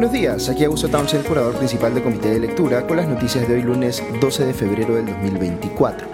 Buenos 0.00 0.14
días, 0.14 0.48
aquí 0.48 0.64
Augusto 0.64 0.88
Townsend, 0.88 1.26
curador 1.26 1.54
principal 1.56 1.92
del 1.92 2.02
Comité 2.02 2.30
de 2.30 2.40
Lectura, 2.40 2.86
con 2.86 2.96
las 2.96 3.06
noticias 3.06 3.46
de 3.46 3.56
hoy 3.56 3.62
lunes 3.62 4.02
12 4.18 4.46
de 4.46 4.54
febrero 4.54 4.94
del 4.94 5.04
2024. 5.04 6.08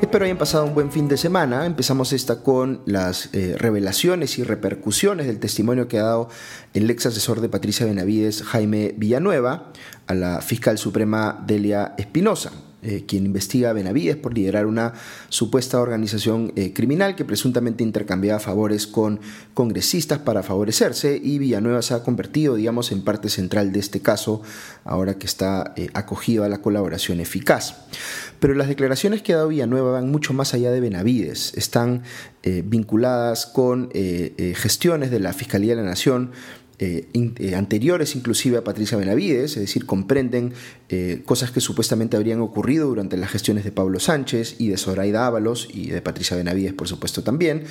Espero 0.00 0.24
hayan 0.24 0.38
pasado 0.38 0.64
un 0.64 0.74
buen 0.74 0.92
fin 0.92 1.08
de 1.08 1.16
semana. 1.16 1.66
Empezamos 1.66 2.12
esta 2.12 2.44
con 2.44 2.82
las 2.86 3.30
eh, 3.34 3.56
revelaciones 3.58 4.38
y 4.38 4.44
repercusiones 4.44 5.26
del 5.26 5.40
testimonio 5.40 5.88
que 5.88 5.98
ha 5.98 6.04
dado 6.04 6.28
el 6.72 6.88
ex 6.88 7.06
asesor 7.06 7.40
de 7.40 7.48
Patricia 7.48 7.84
Benavides, 7.84 8.44
Jaime 8.44 8.94
Villanueva, 8.96 9.72
a 10.06 10.14
la 10.14 10.40
fiscal 10.40 10.78
suprema 10.78 11.42
Delia 11.44 11.94
Espinosa. 11.98 12.52
Eh, 12.82 13.04
quien 13.06 13.24
investiga 13.24 13.70
a 13.70 13.72
Benavides 13.72 14.16
por 14.16 14.34
liderar 14.34 14.66
una 14.66 14.92
supuesta 15.30 15.80
organización 15.80 16.52
eh, 16.56 16.74
criminal 16.74 17.16
que 17.16 17.24
presuntamente 17.24 17.82
intercambiaba 17.82 18.38
favores 18.38 18.86
con 18.86 19.18
congresistas 19.54 20.18
para 20.18 20.42
favorecerse 20.42 21.18
y 21.20 21.38
Villanueva 21.38 21.80
se 21.80 21.94
ha 21.94 22.02
convertido, 22.02 22.54
digamos, 22.54 22.92
en 22.92 23.02
parte 23.02 23.30
central 23.30 23.72
de 23.72 23.80
este 23.80 24.00
caso 24.00 24.42
ahora 24.84 25.14
que 25.14 25.26
está 25.26 25.72
eh, 25.76 25.88
acogido 25.94 26.44
a 26.44 26.50
la 26.50 26.58
colaboración 26.58 27.18
eficaz. 27.18 27.86
Pero 28.40 28.52
las 28.52 28.68
declaraciones 28.68 29.22
que 29.22 29.32
ha 29.32 29.38
dado 29.38 29.48
Villanueva 29.48 29.92
van 29.92 30.10
mucho 30.10 30.34
más 30.34 30.52
allá 30.52 30.70
de 30.70 30.80
Benavides, 30.80 31.54
están 31.56 32.02
vinculadas 32.64 33.44
con 33.46 33.90
gestiones 33.90 35.10
de 35.10 35.18
la 35.18 35.32
Fiscalía 35.32 35.74
de 35.74 35.82
la 35.82 35.88
Nación 35.88 36.30
eh, 36.78 37.06
eh, 37.14 37.54
anteriores 37.54 38.14
inclusive 38.16 38.58
a 38.58 38.64
Patricia 38.64 38.98
Benavides, 38.98 39.52
es 39.52 39.60
decir, 39.60 39.86
comprenden 39.86 40.52
eh, 40.90 41.22
cosas 41.24 41.50
que 41.50 41.62
supuestamente 41.62 42.18
habrían 42.18 42.42
ocurrido 42.42 42.86
durante 42.88 43.16
las 43.16 43.30
gestiones 43.30 43.64
de 43.64 43.72
Pablo 43.72 43.98
Sánchez 43.98 44.56
y 44.58 44.68
de 44.68 44.76
Zoraida 44.76 45.26
Ábalos 45.26 45.68
y 45.72 45.88
de 45.88 46.02
Patricia 46.02 46.36
Benavides, 46.36 46.74
por 46.74 46.86
supuesto, 46.86 47.22
también, 47.22 47.64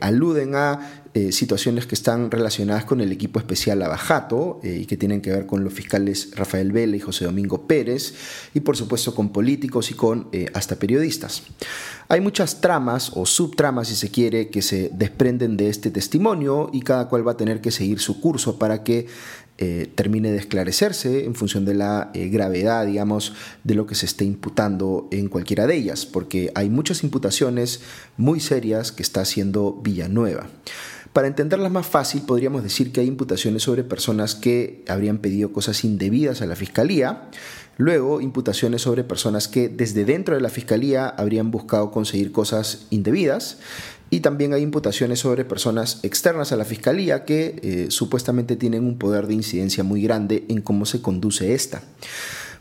aluden 0.00 0.54
a 0.54 0.99
situaciones 1.32 1.86
que 1.86 1.96
están 1.96 2.30
relacionadas 2.30 2.84
con 2.84 3.00
el 3.00 3.10
equipo 3.10 3.40
especial 3.40 3.82
Abajato 3.82 4.60
y 4.62 4.86
que 4.86 4.96
tienen 4.96 5.20
que 5.20 5.32
ver 5.32 5.44
con 5.44 5.64
los 5.64 5.72
fiscales 5.72 6.30
Rafael 6.36 6.70
Vela 6.70 6.96
y 6.96 7.00
José 7.00 7.24
Domingo 7.24 7.66
Pérez 7.66 8.14
y 8.54 8.60
por 8.60 8.76
supuesto 8.76 9.12
con 9.12 9.32
políticos 9.32 9.90
y 9.90 9.94
con 9.94 10.28
hasta 10.54 10.76
periodistas. 10.76 11.42
Hay 12.08 12.20
muchas 12.20 12.60
tramas 12.60 13.10
o 13.14 13.26
subtramas, 13.26 13.88
si 13.88 13.96
se 13.96 14.10
quiere, 14.10 14.50
que 14.50 14.62
se 14.62 14.90
desprenden 14.92 15.56
de 15.56 15.68
este 15.68 15.90
testimonio 15.90 16.70
y 16.72 16.82
cada 16.82 17.08
cual 17.08 17.26
va 17.26 17.32
a 17.32 17.36
tener 17.36 17.60
que 17.60 17.70
seguir 17.70 17.98
su 17.98 18.20
curso 18.20 18.58
para 18.58 18.84
que 18.84 19.06
eh, 19.62 19.92
termine 19.94 20.32
de 20.32 20.38
esclarecerse 20.38 21.26
en 21.26 21.34
función 21.34 21.66
de 21.66 21.74
la 21.74 22.10
eh, 22.14 22.28
gravedad, 22.28 22.86
digamos, 22.86 23.34
de 23.62 23.74
lo 23.74 23.86
que 23.86 23.94
se 23.94 24.06
esté 24.06 24.24
imputando 24.24 25.06
en 25.10 25.28
cualquiera 25.28 25.66
de 25.66 25.76
ellas, 25.76 26.06
porque 26.06 26.50
hay 26.54 26.70
muchas 26.70 27.04
imputaciones 27.04 27.82
muy 28.16 28.40
serias 28.40 28.90
que 28.90 29.02
está 29.02 29.20
haciendo 29.20 29.78
Villanueva. 29.82 30.46
Para 31.12 31.26
entenderlas 31.26 31.72
más 31.72 31.86
fácil, 31.86 32.22
podríamos 32.22 32.62
decir 32.62 32.92
que 32.92 33.00
hay 33.00 33.08
imputaciones 33.08 33.64
sobre 33.64 33.82
personas 33.82 34.36
que 34.36 34.84
habrían 34.86 35.18
pedido 35.18 35.52
cosas 35.52 35.82
indebidas 35.84 36.40
a 36.40 36.46
la 36.46 36.54
Fiscalía, 36.54 37.28
luego 37.78 38.20
imputaciones 38.20 38.82
sobre 38.82 39.02
personas 39.02 39.48
que 39.48 39.68
desde 39.68 40.04
dentro 40.04 40.36
de 40.36 40.40
la 40.40 40.50
Fiscalía 40.50 41.08
habrían 41.08 41.50
buscado 41.50 41.90
conseguir 41.90 42.30
cosas 42.30 42.86
indebidas, 42.90 43.58
y 44.08 44.20
también 44.20 44.52
hay 44.52 44.62
imputaciones 44.62 45.20
sobre 45.20 45.44
personas 45.44 45.98
externas 46.04 46.52
a 46.52 46.56
la 46.56 46.64
Fiscalía 46.64 47.24
que 47.24 47.58
eh, 47.62 47.86
supuestamente 47.90 48.54
tienen 48.54 48.84
un 48.84 48.96
poder 48.96 49.26
de 49.26 49.34
incidencia 49.34 49.82
muy 49.82 50.02
grande 50.02 50.44
en 50.48 50.60
cómo 50.60 50.86
se 50.86 51.02
conduce 51.02 51.54
esta. 51.54 51.82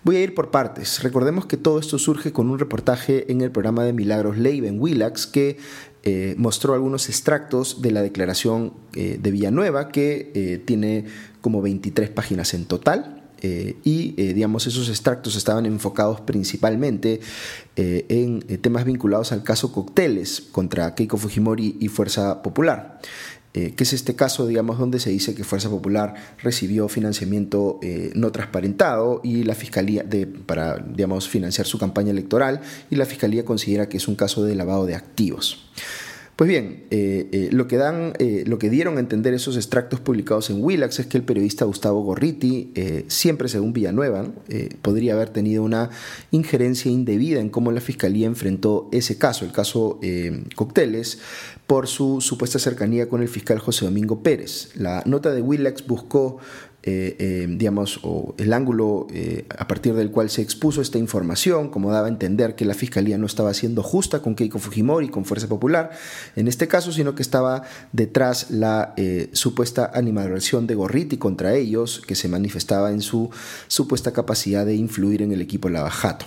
Voy 0.02 0.16
a 0.16 0.22
ir 0.22 0.34
por 0.34 0.50
partes. 0.50 1.03
Recordemos 1.03 1.45
que 1.45 1.58
todo 1.58 1.78
esto 1.78 2.00
surge 2.00 2.31
con 2.31 2.50
un 2.50 2.58
reportaje 2.58 3.30
en 3.31 3.41
el 3.41 3.52
programa 3.52 3.84
de 3.84 3.91
Milagros 3.91 4.38
Leiva 4.38 4.67
en 4.67 4.80
Willax 4.80 5.28
que 5.28 5.58
eh, 6.03 6.36
mostró 6.38 6.73
algunos 6.73 7.09
extractos 7.09 7.81
de 7.81 7.91
la 7.91 8.01
declaración 8.01 8.74
eh, 8.96 9.19
de 9.22 9.31
Villanueva, 9.31 9.90
que 9.90 10.31
eh, 10.34 10.62
tiene 10.66 11.06
como 11.41 11.62
23 11.62 12.09
páginas 12.09 12.53
en 12.53 12.66
total. 12.66 13.16
y 13.41 14.12
digamos 14.34 14.68
esos 14.68 14.90
extractos 14.90 15.38
estaban 15.38 15.66
enfocados 15.66 16.19
principalmente 16.19 17.22
en 17.78 18.41
temas 18.62 18.84
vinculados 18.84 19.31
al 19.31 19.44
caso 19.44 19.72
Cocteles 19.72 20.41
contra 20.51 20.94
Keiko 20.94 21.16
Fujimori 21.16 21.78
y 21.79 21.88
Fuerza 21.88 22.41
Popular. 22.41 23.00
Que 23.52 23.84
es 23.84 23.94
este 23.94 24.16
caso, 24.16 24.46
digamos, 24.46 24.78
donde 24.78 25.00
se 25.00 25.10
dice 25.10 25.34
que 25.34 25.44
Fuerza 25.44 25.70
Popular 25.70 26.14
recibió 26.42 26.88
financiamiento 26.88 27.80
no 28.14 28.32
transparentado 28.32 29.22
y 29.24 29.44
la 29.44 29.56
fiscalía 29.56 30.04
de, 30.04 30.28
para, 30.28 30.78
digamos, 30.78 31.28
financiar 31.28 31.66
su 31.66 31.80
campaña 31.80 32.12
electoral 32.12 32.62
y 32.90 32.96
la 32.96 33.06
fiscalía 33.06 33.44
considera 33.46 33.90
que 33.90 33.98
es 33.98 34.08
un 34.08 34.16
caso 34.16 34.44
de 34.44 34.56
lavado 34.56 34.86
de 34.86 34.96
activos. 34.96 35.70
Pues 36.39 36.47
bien, 36.47 36.85
eh, 36.89 37.27
eh, 37.33 37.50
lo, 37.51 37.67
que 37.67 37.75
dan, 37.75 38.13
eh, 38.17 38.45
lo 38.47 38.59
que 38.59 38.69
dieron 38.69 38.95
a 38.95 39.01
entender 39.01 39.33
esos 39.33 39.57
extractos 39.57 40.00
publicados 40.00 40.50
en 40.50 40.63
Willax 40.63 41.00
es 41.00 41.05
que 41.07 41.17
el 41.17 41.25
periodista 41.25 41.66
Gustavo 41.66 42.01
Gorriti, 42.01 42.72
siempre 43.09 43.50
según 43.50 43.73
Villanueva, 43.73 44.25
podría 44.81 45.16
haber 45.16 45.31
tenido 45.31 45.63
una 45.63 45.89
injerencia 46.31 46.89
indebida 46.89 47.41
en 47.41 47.50
cómo 47.50 47.73
la 47.73 47.81
fiscalía 47.81 48.25
enfrentó 48.25 48.88
ese 48.94 49.17
caso, 49.17 49.44
el 49.44 49.51
caso 49.51 50.00
Cocteles, 50.55 51.19
por 51.67 51.88
su 51.88 52.22
supuesta 52.22 52.57
cercanía 52.57 53.09
con 53.09 53.21
el 53.21 53.27
fiscal 53.27 53.59
José 53.59 53.83
Domingo 53.83 54.23
Pérez. 54.23 54.69
La 54.75 55.03
nota 55.06 55.33
de 55.33 55.41
Willax 55.41 55.85
buscó 55.88 56.38
eh, 56.89 57.16
eh, 57.19 57.45
digamos, 57.47 58.00
el 58.39 58.51
ángulo 58.51 59.05
eh, 59.13 59.45
a 59.55 59.67
partir 59.67 59.94
del 59.94 60.09
cual 60.09 60.31
se 60.31 60.41
expuso 60.41 60.81
esta 60.81 60.97
información, 60.97 61.69
como 61.69 61.91
daba 61.91 62.07
a 62.07 62.09
entender 62.09 62.55
que 62.55 62.66
la 62.66 62.73
Fiscalía 62.73 63.19
no 63.19 63.27
estaba 63.27 63.53
siendo 63.53 63.83
justa 63.83 64.23
con 64.23 64.33
Keiko 64.33 64.57
Fujimori, 64.57 65.09
con 65.09 65.23
Fuerza 65.23 65.47
Popular, 65.47 65.91
en 66.35 66.47
este 66.47 66.67
caso, 66.67 66.91
sino 66.91 67.13
que 67.13 67.22
estaba 67.22 67.61
detrás 67.91 68.50
la 68.50 68.95
supuesta 69.33 69.91
animadversión 69.94 70.66
de 70.66 70.73
Gorriti 70.73 71.17
contra 71.17 71.53
ellos, 71.53 72.01
que 72.07 72.16
se 72.16 72.27
manifestaba 72.27 72.91
en 72.91 73.01
su 73.01 73.29
supuesta 73.67 74.11
capacidad 74.11 74.66
de 74.66 74.73
influir 74.73 75.21
en 75.21 75.31
el 75.31 75.41
equipo 75.41 75.69
Lavajato. 75.69 76.25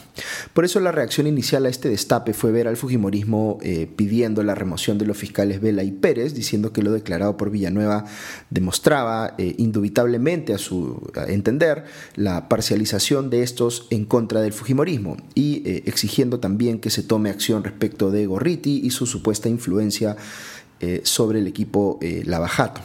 Por 0.54 0.64
eso 0.64 0.78
la 0.78 0.92
reacción 0.92 1.26
inicial 1.26 1.66
a 1.66 1.70
este 1.70 1.88
destape 1.88 2.34
fue 2.34 2.52
ver 2.52 2.68
al 2.68 2.76
Fujimorismo 2.76 3.58
pidiendo 3.96 4.44
la 4.44 4.54
remoción 4.54 4.98
de 4.98 5.06
los 5.06 5.16
fiscales 5.16 5.60
Vela 5.60 5.82
y 5.82 5.90
Pérez, 5.90 6.34
diciendo 6.34 6.72
que 6.72 6.82
lo 6.82 6.92
declarado 6.92 7.36
por 7.36 7.50
Villanueva 7.50 8.04
demostraba 8.50 9.34
indubitablemente 9.38 10.51
a 10.54 10.58
su 10.58 11.10
entender 11.28 11.84
la 12.14 12.48
parcialización 12.48 13.30
de 13.30 13.42
estos 13.42 13.86
en 13.90 14.04
contra 14.04 14.40
del 14.40 14.52
Fujimorismo 14.52 15.16
y 15.34 15.62
eh, 15.68 15.82
exigiendo 15.86 16.40
también 16.40 16.80
que 16.80 16.90
se 16.90 17.02
tome 17.02 17.30
acción 17.30 17.64
respecto 17.64 18.10
de 18.10 18.26
Gorriti 18.26 18.80
y 18.84 18.90
su 18.90 19.06
supuesta 19.06 19.48
influencia 19.48 20.16
eh, 20.80 21.00
sobre 21.04 21.38
el 21.38 21.46
equipo 21.46 21.98
eh, 22.02 22.22
Lavajato. 22.24 22.80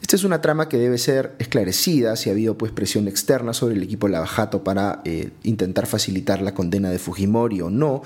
Esta 0.00 0.16
es 0.16 0.24
una 0.24 0.40
trama 0.40 0.68
que 0.68 0.78
debe 0.78 0.96
ser 0.96 1.34
esclarecida 1.38 2.16
si 2.16 2.30
ha 2.30 2.32
habido 2.32 2.56
pues 2.56 2.72
presión 2.72 3.08
externa 3.08 3.52
sobre 3.52 3.74
el 3.74 3.82
equipo 3.82 4.08
Lavajato 4.08 4.64
para 4.64 5.02
intentar 5.42 5.86
facilitar 5.86 6.40
la 6.40 6.54
condena 6.54 6.88
de 6.88 6.98
Fujimori 6.98 7.60
o 7.60 7.68
no, 7.68 8.02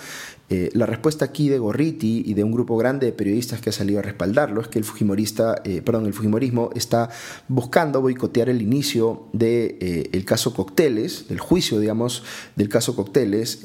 eh, 0.54 0.68
la 0.74 0.84
respuesta 0.84 1.24
aquí 1.24 1.48
de 1.48 1.58
Gorriti 1.58 2.24
y 2.26 2.34
de 2.34 2.44
un 2.44 2.52
grupo 2.52 2.76
grande 2.76 3.06
de 3.06 3.12
periodistas 3.12 3.62
que 3.62 3.70
ha 3.70 3.72
salido 3.72 4.00
a 4.00 4.02
respaldarlo 4.02 4.60
es 4.60 4.68
que 4.68 4.78
el 4.78 4.84
Fujimorista, 4.84 5.62
eh, 5.64 5.80
perdón, 5.80 6.04
el 6.04 6.12
Fujimorismo 6.12 6.68
está 6.74 7.08
buscando 7.48 8.02
boicotear 8.02 8.50
el 8.50 8.60
inicio 8.60 9.28
del 9.32 9.78
de, 9.78 10.10
eh, 10.12 10.24
caso 10.26 10.52
Cocteles, 10.52 11.26
del 11.28 11.40
juicio, 11.40 11.80
digamos, 11.80 12.22
del 12.54 12.68
caso 12.68 12.94
Cocteles, 12.94 13.60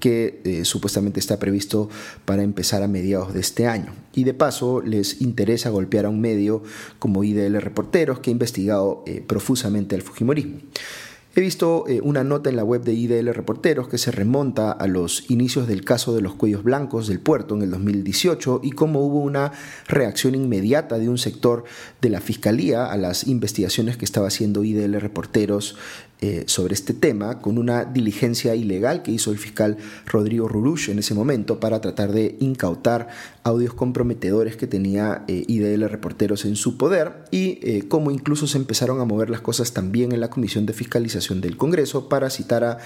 que 0.00 0.62
supuestamente 0.64 1.20
está 1.20 1.38
previsto 1.38 1.88
para 2.24 2.42
empezar 2.42 2.82
a 2.82 2.88
mediados 2.88 3.32
de 3.32 3.38
este 3.38 3.68
año. 3.68 3.92
Y 4.12 4.24
de 4.24 4.34
paso 4.34 4.80
les 4.80 5.20
interesa 5.20 5.70
golpear 5.70 6.06
a 6.06 6.08
un 6.08 6.20
medio 6.20 6.64
como 6.98 7.22
IDL 7.22 7.60
Reporteros 7.60 8.18
que 8.18 8.30
ha 8.30 8.32
investigado 8.32 9.04
profusamente 9.28 9.94
al 9.94 10.02
Fujimorismo. 10.02 10.58
He 11.38 11.40
visto 11.40 11.84
eh, 11.86 12.00
una 12.02 12.24
nota 12.24 12.50
en 12.50 12.56
la 12.56 12.64
web 12.64 12.82
de 12.82 12.94
IDL 12.94 13.32
Reporteros 13.32 13.86
que 13.86 13.96
se 13.96 14.10
remonta 14.10 14.72
a 14.72 14.88
los 14.88 15.30
inicios 15.30 15.68
del 15.68 15.84
caso 15.84 16.12
de 16.12 16.20
los 16.20 16.34
cuellos 16.34 16.64
blancos 16.64 17.06
del 17.06 17.20
puerto 17.20 17.54
en 17.54 17.62
el 17.62 17.70
2018 17.70 18.58
y 18.64 18.72
cómo 18.72 19.06
hubo 19.06 19.20
una 19.20 19.52
reacción 19.86 20.34
inmediata 20.34 20.98
de 20.98 21.08
un 21.08 21.16
sector 21.16 21.62
de 22.00 22.10
la 22.10 22.20
Fiscalía 22.20 22.86
a 22.86 22.96
las 22.96 23.28
investigaciones 23.28 23.96
que 23.96 24.04
estaba 24.04 24.26
haciendo 24.26 24.64
IDL 24.64 25.00
Reporteros 25.00 25.76
eh, 26.20 26.42
sobre 26.48 26.74
este 26.74 26.94
tema 26.94 27.38
con 27.38 27.58
una 27.58 27.84
diligencia 27.84 28.56
ilegal 28.56 29.04
que 29.04 29.12
hizo 29.12 29.30
el 29.30 29.38
fiscal 29.38 29.76
Rodrigo 30.04 30.48
Rurush 30.48 30.90
en 30.90 30.98
ese 30.98 31.14
momento 31.14 31.60
para 31.60 31.80
tratar 31.80 32.10
de 32.10 32.34
incautar 32.40 33.06
audios 33.44 33.72
comprometedores 33.72 34.56
que 34.56 34.66
tenía 34.66 35.22
eh, 35.28 35.44
IDL 35.46 35.88
reporteros 35.88 36.44
en 36.44 36.56
su 36.56 36.76
poder 36.76 37.24
y 37.30 37.60
eh, 37.62 37.84
cómo 37.86 38.10
incluso 38.10 38.48
se 38.48 38.58
empezaron 38.58 39.00
a 39.00 39.04
mover 39.04 39.30
las 39.30 39.42
cosas 39.42 39.72
también 39.72 40.10
en 40.10 40.18
la 40.18 40.28
Comisión 40.28 40.66
de 40.66 40.72
Fiscalización 40.72 41.40
del 41.40 41.56
Congreso 41.56 42.08
para 42.08 42.30
citar 42.30 42.64
a 42.64 42.78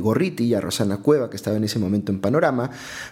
Gorriti 0.00 0.44
y 0.44 0.54
a 0.54 0.60
Rosana 0.60 0.98
Cueva 0.98 1.28
que 1.28 1.36
estaba 1.36 1.56
en 1.56 1.64
ese 1.64 1.80
momento 1.80 2.12
en 2.12 2.20
Panorama 2.20 2.70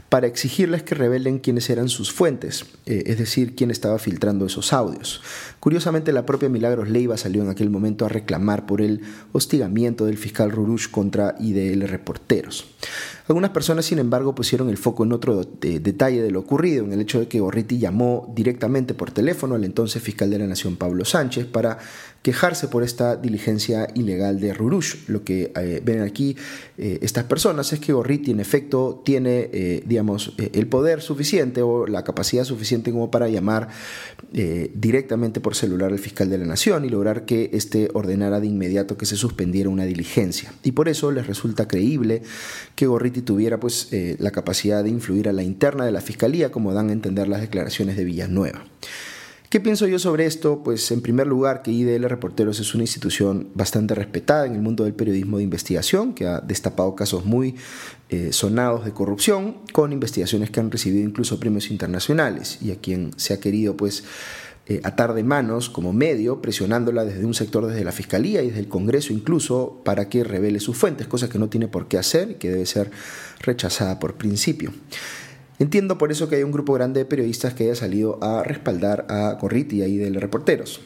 para 0.08 0.28
exigirles 0.28 0.84
que 0.84 0.94
revelen 0.94 1.40
quiénes 1.40 1.68
eran 1.68 1.88
sus 1.88 2.12
fuentes, 2.12 2.64
es 2.86 3.18
decir, 3.18 3.56
quién 3.56 3.70
estaba 3.70 3.98
filtrando 3.98 4.46
esos 4.46 4.72
audios. 4.72 5.20
Curiosamente 5.58 6.12
la 6.12 6.26
propia 6.26 6.48
Milagros 6.48 6.88
Leiva 6.88 7.16
salió 7.16 7.42
en 7.42 7.48
aquel 7.48 7.70
momento 7.70 8.04
a 8.04 8.08
reclamar 8.08 8.66
por 8.66 8.80
el 8.80 9.00
del 9.48 10.18
fiscal 10.18 10.50
Rurush 10.50 10.90
contra 10.90 11.34
IDL 11.38 11.88
Reporteros. 11.88 12.66
Algunas 13.28 13.50
personas, 13.50 13.84
sin 13.84 13.98
embargo, 13.98 14.34
pusieron 14.34 14.70
el 14.70 14.78
foco 14.78 15.04
en 15.04 15.12
otro 15.12 15.42
eh, 15.60 15.80
detalle 15.80 16.22
de 16.22 16.30
lo 16.30 16.40
ocurrido, 16.40 16.82
en 16.86 16.94
el 16.94 17.00
hecho 17.02 17.20
de 17.20 17.28
que 17.28 17.40
Gorriti 17.40 17.78
llamó 17.78 18.32
directamente 18.34 18.94
por 18.94 19.10
teléfono 19.10 19.54
al 19.54 19.64
entonces 19.64 20.02
fiscal 20.02 20.30
de 20.30 20.38
la 20.38 20.46
Nación, 20.46 20.76
Pablo 20.76 21.04
Sánchez, 21.04 21.44
para 21.44 21.76
quejarse 22.22 22.68
por 22.68 22.82
esta 22.82 23.16
diligencia 23.16 23.86
ilegal 23.94 24.40
de 24.40 24.54
Rurush. 24.54 25.08
Lo 25.08 25.24
que 25.24 25.52
eh, 25.54 25.82
ven 25.84 26.00
aquí 26.00 26.36
eh, 26.78 27.00
estas 27.02 27.24
personas 27.24 27.70
es 27.74 27.80
que 27.80 27.92
Gorriti, 27.92 28.30
en 28.30 28.40
efecto, 28.40 29.02
tiene, 29.04 29.82
digamos, 29.84 30.32
el 30.38 30.66
poder 30.66 31.02
suficiente 31.02 31.60
o 31.60 31.86
la 31.86 32.04
capacidad 32.04 32.44
suficiente 32.44 32.92
como 32.92 33.10
para 33.10 33.28
llamar 33.28 33.68
directamente 34.32 35.40
por 35.40 35.54
celular 35.54 35.92
al 35.92 35.98
fiscal 35.98 36.30
de 36.30 36.38
la 36.38 36.46
Nación 36.46 36.84
y 36.84 36.88
lograr 36.88 37.26
que 37.26 37.50
éste 37.52 37.90
ordenara 37.92 38.40
de 38.40 38.46
inmediato 38.46 38.96
que 38.96 39.06
se 39.06 39.16
una 39.68 39.84
diligencia. 39.84 40.52
Y 40.62 40.72
por 40.72 40.88
eso 40.88 41.12
les 41.12 41.26
resulta 41.26 41.68
creíble 41.68 42.22
que 42.74 42.86
Gorriti 42.86 43.22
tuviera 43.22 43.60
pues 43.60 43.88
eh, 43.92 44.16
la 44.18 44.30
capacidad 44.30 44.82
de 44.82 44.90
influir 44.90 45.28
a 45.28 45.32
la 45.32 45.42
interna 45.42 45.84
de 45.84 45.92
la 45.92 46.00
fiscalía, 46.00 46.50
como 46.50 46.72
dan 46.72 46.90
a 46.90 46.92
entender 46.92 47.28
las 47.28 47.40
declaraciones 47.40 47.96
de 47.96 48.04
Villanueva. 48.04 48.64
¿Qué 49.48 49.60
pienso 49.60 49.86
yo 49.86 49.98
sobre 49.98 50.26
esto? 50.26 50.62
Pues 50.62 50.90
en 50.90 51.00
primer 51.00 51.26
lugar 51.26 51.62
que 51.62 51.70
IDL 51.70 52.06
Reporteros 52.06 52.60
es 52.60 52.74
una 52.74 52.84
institución 52.84 53.48
bastante 53.54 53.94
respetada 53.94 54.44
en 54.44 54.52
el 54.52 54.60
mundo 54.60 54.84
del 54.84 54.92
periodismo 54.92 55.38
de 55.38 55.44
investigación, 55.44 56.12
que 56.12 56.26
ha 56.26 56.40
destapado 56.40 56.94
casos 56.94 57.24
muy 57.24 57.54
eh, 58.10 58.30
sonados 58.34 58.84
de 58.84 58.92
corrupción, 58.92 59.56
con 59.72 59.90
investigaciones 59.94 60.50
que 60.50 60.60
han 60.60 60.70
recibido 60.70 61.02
incluso 61.02 61.40
premios 61.40 61.70
internacionales 61.70 62.58
y 62.60 62.72
a 62.72 62.76
quien 62.76 63.12
se 63.16 63.32
ha 63.32 63.40
querido 63.40 63.74
pues 63.74 64.04
eh, 64.68 64.80
atar 64.84 65.14
de 65.14 65.24
manos 65.24 65.70
como 65.70 65.92
medio, 65.92 66.42
presionándola 66.42 67.04
desde 67.04 67.24
un 67.24 67.32
sector, 67.34 67.66
desde 67.66 67.84
la 67.84 67.92
Fiscalía 67.92 68.42
y 68.42 68.48
desde 68.48 68.60
el 68.60 68.68
Congreso 68.68 69.12
incluso, 69.14 69.80
para 69.84 70.08
que 70.08 70.24
revele 70.24 70.60
sus 70.60 70.76
fuentes, 70.76 71.06
cosa 71.06 71.28
que 71.28 71.38
no 71.38 71.48
tiene 71.48 71.68
por 71.68 71.88
qué 71.88 71.96
hacer 71.96 72.32
y 72.32 72.34
que 72.34 72.50
debe 72.50 72.66
ser 72.66 72.90
rechazada 73.40 73.98
por 73.98 74.14
principio. 74.14 74.72
Entiendo 75.58 75.96
por 75.96 76.12
eso 76.12 76.28
que 76.28 76.36
hay 76.36 76.42
un 76.42 76.52
grupo 76.52 76.74
grande 76.74 77.00
de 77.00 77.06
periodistas 77.06 77.54
que 77.54 77.64
haya 77.64 77.74
salido 77.74 78.22
a 78.22 78.44
respaldar 78.44 79.06
a 79.08 79.38
Corriti 79.40 79.82
y 79.82 79.96
de 79.96 80.10
Reporteros. 80.20 80.80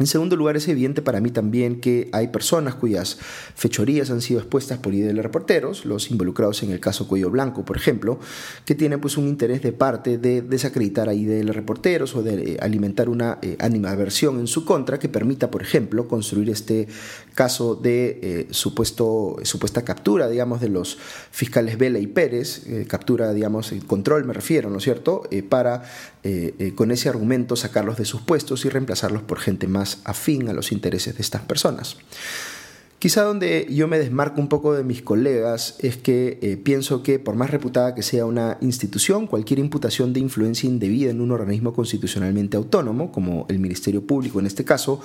En 0.00 0.06
segundo 0.06 0.34
lugar, 0.34 0.56
es 0.56 0.66
evidente 0.66 1.02
para 1.02 1.20
mí 1.20 1.30
también 1.30 1.78
que 1.78 2.08
hay 2.12 2.28
personas 2.28 2.74
cuyas 2.74 3.18
fechorías 3.54 4.10
han 4.10 4.22
sido 4.22 4.40
expuestas 4.40 4.78
por 4.78 4.94
IDL 4.94 5.18
reporteros, 5.18 5.84
los 5.84 6.10
involucrados 6.10 6.62
en 6.62 6.70
el 6.70 6.80
caso 6.80 7.06
Cuello 7.06 7.28
Blanco, 7.28 7.66
por 7.66 7.76
ejemplo, 7.76 8.18
que 8.64 8.74
tienen 8.74 9.02
pues 9.02 9.18
un 9.18 9.28
interés 9.28 9.60
de 9.60 9.72
parte 9.72 10.16
de 10.16 10.40
desacreditar 10.40 11.10
a 11.10 11.12
IDL 11.12 11.48
reporteros 11.48 12.16
o 12.16 12.22
de 12.22 12.52
eh, 12.52 12.56
alimentar 12.62 13.10
una 13.10 13.40
eh, 13.42 13.58
animadversión 13.58 14.40
en 14.40 14.46
su 14.46 14.64
contra 14.64 14.98
que 14.98 15.10
permita, 15.10 15.50
por 15.50 15.60
ejemplo, 15.60 16.08
construir 16.08 16.48
este 16.48 16.88
caso 17.34 17.74
de 17.74 18.20
eh, 18.22 18.46
supuesto, 18.52 19.36
supuesta 19.42 19.84
captura, 19.84 20.30
digamos, 20.30 20.62
de 20.62 20.70
los 20.70 20.96
fiscales 21.30 21.76
Vela 21.76 21.98
y 21.98 22.06
Pérez, 22.06 22.64
captura, 22.88 23.34
digamos, 23.34 23.70
el 23.72 23.84
control 23.84 24.24
me 24.24 24.32
refiero, 24.32 24.70
¿no 24.70 24.78
es 24.78 24.84
cierto?, 24.84 25.28
para 25.50 25.82
con 26.74 26.90
ese 26.90 27.08
argumento 27.08 27.56
sacarlos 27.56 27.96
de 27.96 28.04
sus 28.04 28.20
puestos 28.20 28.64
y 28.66 28.68
reemplazarlos 28.68 29.22
por 29.22 29.38
gente 29.38 29.66
más 29.66 29.89
afín 30.04 30.48
a 30.48 30.52
los 30.52 30.72
intereses 30.72 31.16
de 31.16 31.22
estas 31.22 31.42
personas. 31.42 31.96
Quizá 33.00 33.22
donde 33.22 33.66
yo 33.70 33.88
me 33.88 33.98
desmarco 33.98 34.42
un 34.42 34.48
poco 34.48 34.74
de 34.74 34.84
mis 34.84 35.00
colegas 35.00 35.76
es 35.78 35.96
que 35.96 36.38
eh, 36.42 36.58
pienso 36.58 37.02
que 37.02 37.18
por 37.18 37.34
más 37.34 37.50
reputada 37.50 37.94
que 37.94 38.02
sea 38.02 38.26
una 38.26 38.58
institución, 38.60 39.26
cualquier 39.26 39.58
imputación 39.58 40.12
de 40.12 40.20
influencia 40.20 40.68
indebida 40.68 41.10
en 41.10 41.22
un 41.22 41.30
organismo 41.30 41.72
constitucionalmente 41.72 42.58
autónomo, 42.58 43.10
como 43.10 43.46
el 43.48 43.58
Ministerio 43.58 44.06
Público 44.06 44.38
en 44.38 44.44
este 44.44 44.66
caso, 44.66 45.00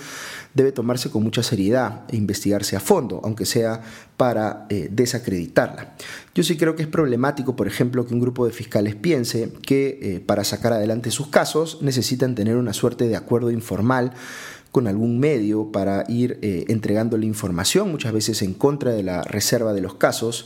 debe 0.53 0.73
tomarse 0.73 1.09
con 1.09 1.23
mucha 1.23 1.41
seriedad 1.41 2.01
e 2.09 2.17
investigarse 2.17 2.75
a 2.75 2.81
fondo, 2.81 3.21
aunque 3.23 3.45
sea 3.45 3.81
para 4.17 4.65
eh, 4.69 4.89
desacreditarla. 4.91 5.95
Yo 6.33 6.43
sí 6.43 6.57
creo 6.57 6.75
que 6.75 6.83
es 6.83 6.89
problemático, 6.89 7.55
por 7.55 7.65
ejemplo, 7.65 8.05
que 8.05 8.13
un 8.13 8.19
grupo 8.19 8.45
de 8.45 8.51
fiscales 8.51 8.95
piense 8.95 9.53
que 9.65 9.99
eh, 10.01 10.19
para 10.19 10.43
sacar 10.43 10.73
adelante 10.73 11.11
sus 11.11 11.27
casos 11.27 11.81
necesitan 11.81 12.35
tener 12.35 12.57
una 12.57 12.73
suerte 12.73 13.07
de 13.07 13.15
acuerdo 13.15 13.51
informal 13.51 14.11
con 14.75 14.88
algún 14.88 15.19
medio 15.19 15.72
para 15.72 16.04
ir 16.10 16.38
eh, 16.42 16.66
entregándole 16.68 17.25
información, 17.25 17.92
muchas 17.92 18.12
veces 18.12 18.42
en 18.42 18.54
contra 18.54 18.92
de 18.92 19.04
la 19.04 19.22
reserva 19.22 19.72
de 19.72 19.80
los 19.80 19.94
casos, 19.94 20.45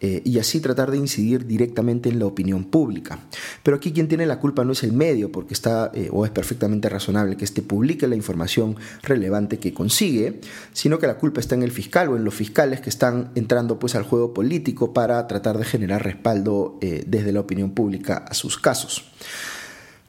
eh, 0.00 0.22
y 0.24 0.38
así 0.38 0.60
tratar 0.60 0.90
de 0.90 0.96
incidir 0.96 1.46
directamente 1.46 2.08
en 2.08 2.18
la 2.18 2.24
opinión 2.24 2.64
pública. 2.64 3.18
Pero 3.62 3.76
aquí 3.76 3.92
quien 3.92 4.08
tiene 4.08 4.24
la 4.24 4.40
culpa 4.40 4.64
no 4.64 4.72
es 4.72 4.82
el 4.82 4.94
medio, 4.94 5.30
porque 5.30 5.52
está 5.52 5.90
eh, 5.92 6.08
o 6.10 6.24
es 6.24 6.30
perfectamente 6.30 6.88
razonable 6.88 7.36
que 7.36 7.44
éste 7.44 7.60
publique 7.60 8.08
la 8.08 8.16
información 8.16 8.76
relevante 9.02 9.58
que 9.58 9.74
consigue, 9.74 10.40
sino 10.72 10.98
que 10.98 11.06
la 11.06 11.18
culpa 11.18 11.40
está 11.40 11.54
en 11.54 11.62
el 11.62 11.70
fiscal 11.70 12.08
o 12.08 12.16
en 12.16 12.24
los 12.24 12.34
fiscales 12.34 12.80
que 12.80 12.88
están 12.88 13.30
entrando 13.34 13.78
pues 13.78 13.94
al 13.94 14.04
juego 14.04 14.32
político 14.32 14.94
para 14.94 15.26
tratar 15.26 15.58
de 15.58 15.66
generar 15.66 16.02
respaldo 16.02 16.78
desde 16.80 17.30
la 17.30 17.40
opinión 17.40 17.72
pública 17.72 18.24
a 18.26 18.32
sus 18.32 18.56
casos. 18.56 19.04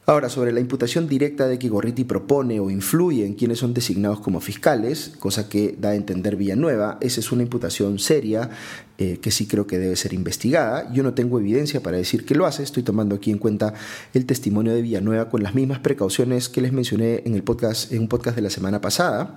Ahora, 0.08 0.30
sobre 0.30 0.52
la 0.52 0.60
imputación 0.60 1.06
directa 1.06 1.46
de 1.48 1.58
que 1.58 1.68
Gorriti 1.68 2.04
propone 2.04 2.60
o 2.60 2.70
influye 2.70 3.26
en 3.26 3.34
quienes 3.34 3.58
son 3.58 3.74
designados 3.74 4.20
como 4.20 4.40
fiscales, 4.40 5.12
cosa 5.18 5.50
que 5.50 5.76
da 5.78 5.90
a 5.90 5.96
entender 5.96 6.36
Villanueva, 6.36 6.96
esa 7.02 7.20
es 7.20 7.30
una 7.30 7.42
imputación 7.42 7.98
seria 7.98 8.48
eh, 8.96 9.18
que 9.18 9.30
sí 9.30 9.46
creo 9.46 9.66
que 9.66 9.78
debe 9.78 9.96
ser 9.96 10.14
investigada. 10.14 10.90
Yo 10.94 11.02
no 11.02 11.12
tengo 11.12 11.38
evidencia 11.38 11.82
para 11.82 11.98
decir 11.98 12.24
que 12.24 12.34
lo 12.34 12.46
hace, 12.46 12.62
estoy 12.62 12.82
tomando 12.82 13.16
aquí 13.16 13.30
en 13.30 13.36
cuenta 13.36 13.74
el 14.14 14.24
testimonio 14.24 14.74
de 14.74 14.80
Villanueva 14.80 15.28
con 15.28 15.42
las 15.42 15.54
mismas 15.54 15.80
precauciones 15.80 16.48
que 16.48 16.62
les 16.62 16.72
mencioné 16.72 17.22
en, 17.26 17.34
el 17.34 17.42
podcast, 17.42 17.92
en 17.92 18.00
un 18.00 18.08
podcast 18.08 18.34
de 18.34 18.42
la 18.42 18.50
semana 18.50 18.80
pasada. 18.80 19.36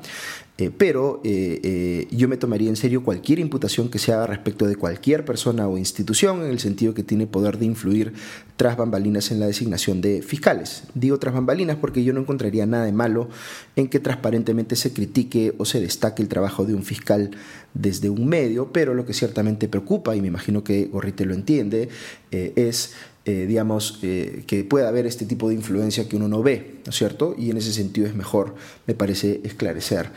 Eh, 0.58 0.72
pero 0.76 1.22
eh, 1.24 2.08
yo 2.12 2.28
me 2.28 2.38
tomaría 2.38 2.70
en 2.70 2.76
serio 2.76 3.04
cualquier 3.04 3.40
imputación 3.40 3.90
que 3.90 4.00
se 4.00 4.14
haga 4.14 4.28
respecto 4.28 4.68
de 4.68 4.76
cualquier 4.76 5.26
persona 5.26 5.68
o 5.68 5.78
institución 5.78 6.44
en 6.44 6.50
el 6.50 6.60
sentido 6.60 6.94
que 6.94 7.04
tiene 7.04 7.28
poder 7.28 7.58
de 7.58 7.66
influir 7.66 8.14
tras 8.56 8.78
bambalinas 8.78 9.32
en 9.32 9.40
la 9.40 9.48
designación 9.48 10.02
de 10.02 10.22
fiscales. 10.22 10.61
Digo 10.94 11.18
tras 11.20 11.34
bambalinas 11.34 11.78
porque 11.78 12.04
yo 12.04 12.14
no 12.14 12.22
encontraría 12.22 12.66
nada 12.66 12.86
de 12.86 12.92
malo 12.92 13.30
en 13.76 13.88
que 13.88 14.00
transparentemente 14.00 14.76
se 14.76 14.94
critique 14.94 15.54
o 15.58 15.66
se 15.66 15.80
destaque 15.80 16.22
el 16.22 16.28
trabajo 16.28 16.66
de 16.66 16.74
un 16.74 16.84
fiscal 16.84 17.32
desde 17.74 18.10
un 18.10 18.28
medio, 18.28 18.72
pero 18.72 18.94
lo 18.94 19.06
que 19.06 19.14
ciertamente 19.14 19.68
preocupa, 19.68 20.16
y 20.16 20.22
me 20.22 20.28
imagino 20.28 20.64
que 20.64 20.86
Gorrite 20.86 21.26
lo 21.26 21.34
entiende, 21.34 21.90
es 22.32 22.94
eh, 23.24 23.46
digamos, 23.46 24.00
eh, 24.02 24.46
que 24.48 24.64
pueda 24.64 24.88
haber 24.88 25.06
este 25.06 25.28
tipo 25.28 25.50
de 25.50 25.54
influencia 25.54 26.10
que 26.10 26.16
uno 26.16 26.28
no 26.28 26.42
ve, 26.42 26.80
¿no 26.86 26.90
es 26.90 26.96
cierto? 26.96 27.36
Y 27.38 27.52
en 27.52 27.58
ese 27.58 27.72
sentido 27.72 28.08
es 28.08 28.16
mejor, 28.16 28.56
me 28.88 28.96
parece, 28.96 29.42
esclarecer 29.44 30.10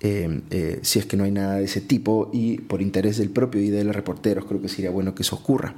eh, 0.00 0.78
si 0.82 0.98
es 0.98 1.06
que 1.06 1.16
no 1.16 1.24
hay 1.24 1.30
nada 1.30 1.56
de 1.56 1.64
ese 1.64 1.80
tipo 1.80 2.28
y 2.34 2.58
por 2.58 2.82
interés 2.82 3.16
del 3.16 3.30
propio 3.30 3.62
y 3.62 3.70
de 3.70 3.82
los 3.82 3.96
reporteros 3.96 4.44
creo 4.44 4.60
que 4.60 4.68
sería 4.68 4.90
bueno 4.90 5.14
que 5.14 5.22
eso 5.22 5.36
ocurra. 5.36 5.74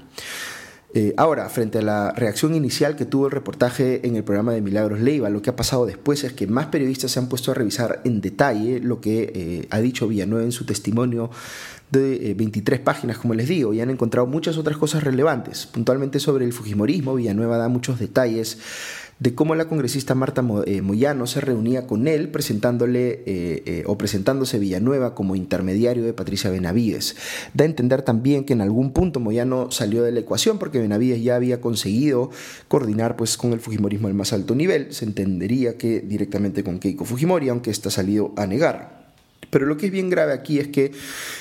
Ahora, 1.16 1.48
frente 1.48 1.78
a 1.78 1.82
la 1.82 2.12
reacción 2.12 2.54
inicial 2.54 2.96
que 2.96 3.06
tuvo 3.06 3.26
el 3.26 3.32
reportaje 3.32 4.06
en 4.06 4.16
el 4.16 4.24
programa 4.24 4.52
de 4.52 4.60
Milagros 4.60 5.00
Leiva, 5.00 5.30
lo 5.30 5.40
que 5.40 5.50
ha 5.50 5.56
pasado 5.56 5.86
después 5.86 6.22
es 6.24 6.32
que 6.32 6.46
más 6.46 6.66
periodistas 6.66 7.12
se 7.12 7.18
han 7.18 7.28
puesto 7.28 7.50
a 7.50 7.54
revisar 7.54 8.00
en 8.04 8.20
detalle 8.20 8.80
lo 8.80 9.00
que 9.00 9.66
ha 9.70 9.80
dicho 9.80 10.06
Villanueva 10.06 10.44
en 10.44 10.52
su 10.52 10.66
testimonio 10.66 11.30
de 11.92 12.34
23 12.34 12.80
eh, 12.80 12.82
páginas, 12.82 13.18
como 13.18 13.34
les 13.34 13.48
digo, 13.48 13.74
y 13.74 13.80
han 13.80 13.90
encontrado 13.90 14.26
muchas 14.26 14.56
otras 14.56 14.78
cosas 14.78 15.04
relevantes. 15.04 15.66
Puntualmente 15.66 16.18
sobre 16.18 16.44
el 16.44 16.52
Fujimorismo, 16.52 17.14
Villanueva 17.14 17.58
da 17.58 17.68
muchos 17.68 17.98
detalles 17.98 18.58
de 19.22 19.36
cómo 19.36 19.54
la 19.54 19.68
congresista 19.68 20.16
Marta 20.16 20.44
eh, 20.66 20.82
Moyano 20.82 21.28
se 21.28 21.40
reunía 21.40 21.86
con 21.86 22.08
él 22.08 22.28
presentándole 22.30 23.22
eh, 23.24 23.84
o 23.86 23.96
presentándose 23.96 24.58
Villanueva 24.58 25.14
como 25.14 25.36
intermediario 25.36 26.02
de 26.02 26.12
Patricia 26.12 26.50
Benavides. 26.50 27.14
Da 27.54 27.62
a 27.62 27.68
entender 27.68 28.02
también 28.02 28.44
que 28.44 28.52
en 28.52 28.62
algún 28.62 28.92
punto 28.92 29.20
Moyano 29.20 29.70
salió 29.70 30.02
de 30.02 30.10
la 30.10 30.20
ecuación 30.20 30.58
porque 30.58 30.80
Benavides 30.80 31.22
ya 31.22 31.36
había 31.36 31.60
conseguido 31.60 32.30
coordinar 32.66 33.14
pues, 33.14 33.36
con 33.36 33.52
el 33.52 33.60
Fujimorismo 33.60 34.08
al 34.08 34.14
más 34.14 34.32
alto 34.32 34.56
nivel. 34.56 34.92
Se 34.92 35.04
entendería 35.04 35.78
que 35.78 36.00
directamente 36.00 36.64
con 36.64 36.80
Keiko 36.80 37.04
Fujimori, 37.04 37.48
aunque 37.48 37.70
está 37.70 37.90
salido 37.90 38.32
a 38.36 38.46
negar. 38.46 39.01
Pero 39.52 39.66
lo 39.66 39.76
que 39.76 39.86
es 39.86 39.92
bien 39.92 40.08
grave 40.08 40.32
aquí 40.32 40.58
es 40.58 40.68
que 40.68 40.92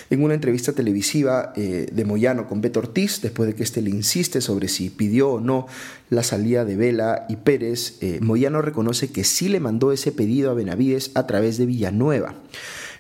en 0.10 0.22
una 0.22 0.34
entrevista 0.34 0.74
televisiva 0.74 1.54
eh, 1.56 1.88
de 1.90 2.04
Moyano 2.04 2.46
con 2.46 2.60
Beto 2.60 2.80
Ortiz, 2.82 3.22
después 3.22 3.48
de 3.48 3.56
que 3.56 3.64
éste 3.64 3.82
le 3.82 3.90
insiste 3.90 4.42
sobre 4.42 4.68
si 4.68 4.90
pidió 4.90 5.30
o 5.30 5.40
no 5.40 5.66
la 6.10 6.22
salida 6.22 6.66
de 6.66 6.76
Vela 6.76 7.26
y 7.30 7.38
Pérez, 7.38 8.00
eh, 8.02 8.20
Moyano 8.22 8.62
reconoce 8.62 9.14
que 9.14 9.24
sí 9.24 9.48
le 9.48 9.62
mandó 9.62 9.94
ese 9.94 10.12
pedido 10.12 10.52
a 10.52 10.56
Benavides 10.56 11.12
a 11.16 11.26
través 11.26 11.58
de 11.58 11.66
Villanueva. 11.66 12.36